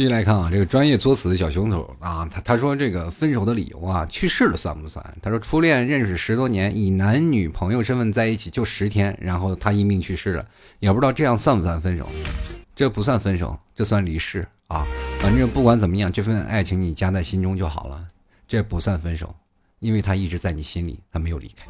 [0.00, 5.04] 继续来看啊，这个专业作死的小熊头啊，他他说这个分手的理由啊，去世了算不算？
[5.20, 10.46] 他说初恋认识十多年，以男女朋友身份在一起就十天，然后他因病去世了，
[10.78, 12.08] 也不知道这样算不算分手？
[12.74, 14.86] 这不算分手，这算离世啊。
[15.18, 18.02] 反正不管怎么样，这份爱情你夹在心中就好了，
[18.48, 19.34] 这不算分手，
[19.80, 21.66] 因为他一直在你心里，他没有离开。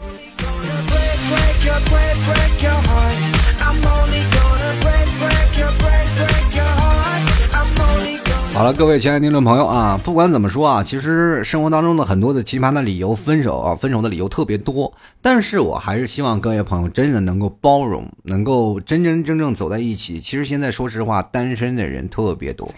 [8.60, 14.92] 好了，各位亲爱的听众朋友啊，不管怎么说啊，其实生活当中的很多的奇葩的理由分手啊，分手的理由特别多，
[15.22, 20.20] 但是我还是希望各位朋友真的能够包容，能够真真正正走在一起。
[20.20, 22.70] 其实现在说实话，单身的人特别多，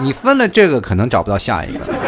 [0.00, 1.99] 你分了这个，可能找不到下一个。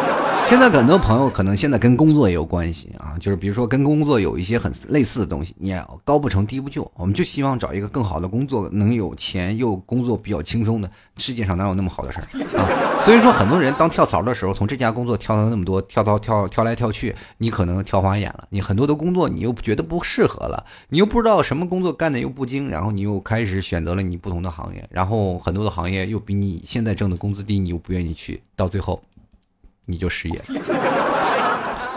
[0.53, 5.75] 现在很多朋友可能现在跟工作也有关系啊，就是比如说跟工作有一些很类似的东西，你
[6.05, 10.91] 高不成低不就，我们就希望找一个更好的工作，能有钱又工作比较轻松的。
[11.17, 12.69] 世界上哪有那么好的事儿啊？
[13.07, 18.47] 所以说很多人当跳槽的时候，从这家工作跳到那么多，跳到跳跳来跳去，你可能跳花眼了。
[18.51, 29.03] 你很多的工作你又觉得不适合了，你又不知道什么工作干的又不精，然后你又开始选择了你不同的行业，然后很多的行业又比你现在挣的工资低，你又不愿意去，到最后。
[29.85, 30.41] 你就失业，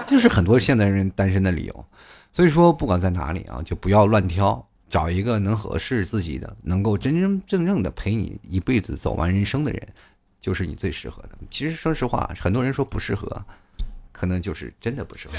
[0.08, 1.86] 就是很多现代人单身的理由。
[2.32, 9.88] 所以说，不管在哪里啊，就不要乱挑，找一个能合适自己的，能够真真正正的陪你一辈子走完人生的人，
[10.42, 11.30] 就是你最适合的。
[11.50, 13.42] 其实说实话，很多人说不适合，
[14.12, 15.34] 可能就是真的不适合，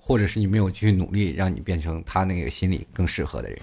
[0.00, 3.58] 或者是你没有去努力，让你变成他那个心里更适合的人。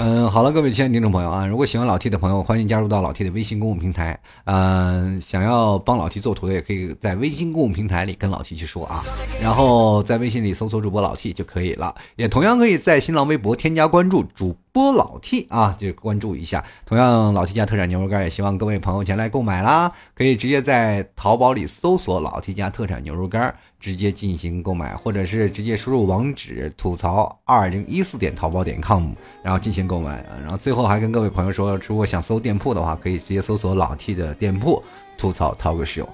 [0.00, 4.16] 嗯，好了，各位亲爱的听众朋友啊，如果喜欢老 T 的朋友，欢迎加入到老 T 的微信公众平台。
[4.44, 9.02] 嗯，想要帮老 T 做图的，也可以在微信公众平台里跟老 T 去说啊，
[9.42, 11.92] 然后在微信里搜索主播老 T 就可以了。
[12.14, 16.64] 也同样可以在新浪微博添加关注主播老 T 啊，就关注一下。
[16.86, 23.52] 同样，老 T 家特产牛肉干也希望各位朋友前来购买啦，可以直接在淘宝里搜索老 T 家特产牛肉干。
[23.80, 29.12] 直接进行购买，或者是直接输入网址吐槽二零一四点淘宝点 com，
[29.42, 30.24] 然后进行购买。
[30.42, 34.82] 然后最后还跟各位朋友说，如果想搜店铺的话，可以直接搜索老 T 的店铺
[35.16, 36.06] 吐槽 talk show。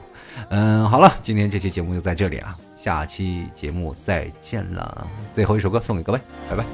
[0.51, 2.55] 嗯，好了，今天这期节目就在这里啊。
[2.77, 5.07] 下期节目再见了。
[5.35, 6.65] 最后一首歌送给各位，拜拜。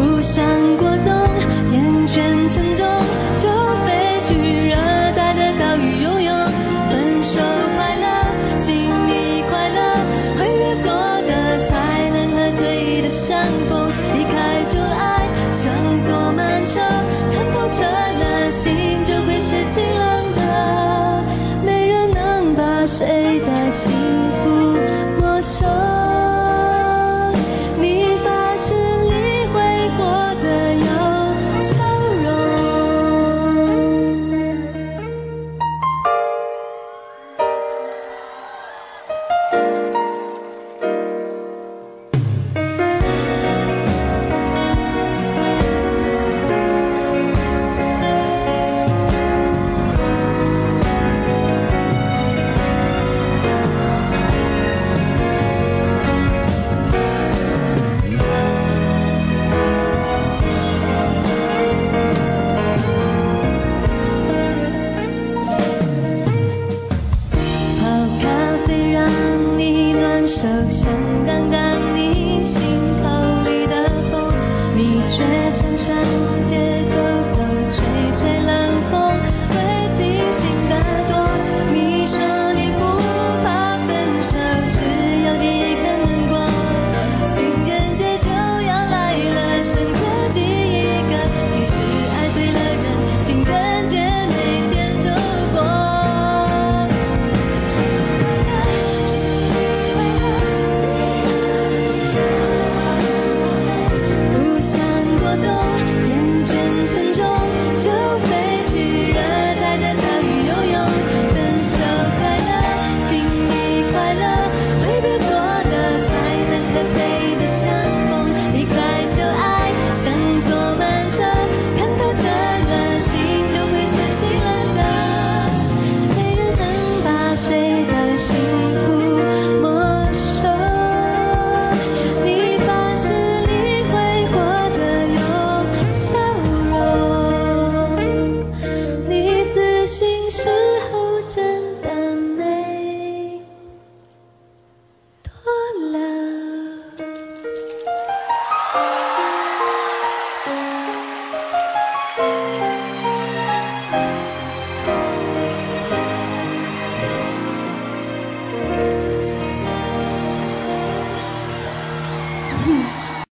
[0.00, 0.42] 不想
[0.78, 1.12] 过冬，
[1.70, 2.87] 厌倦沉重，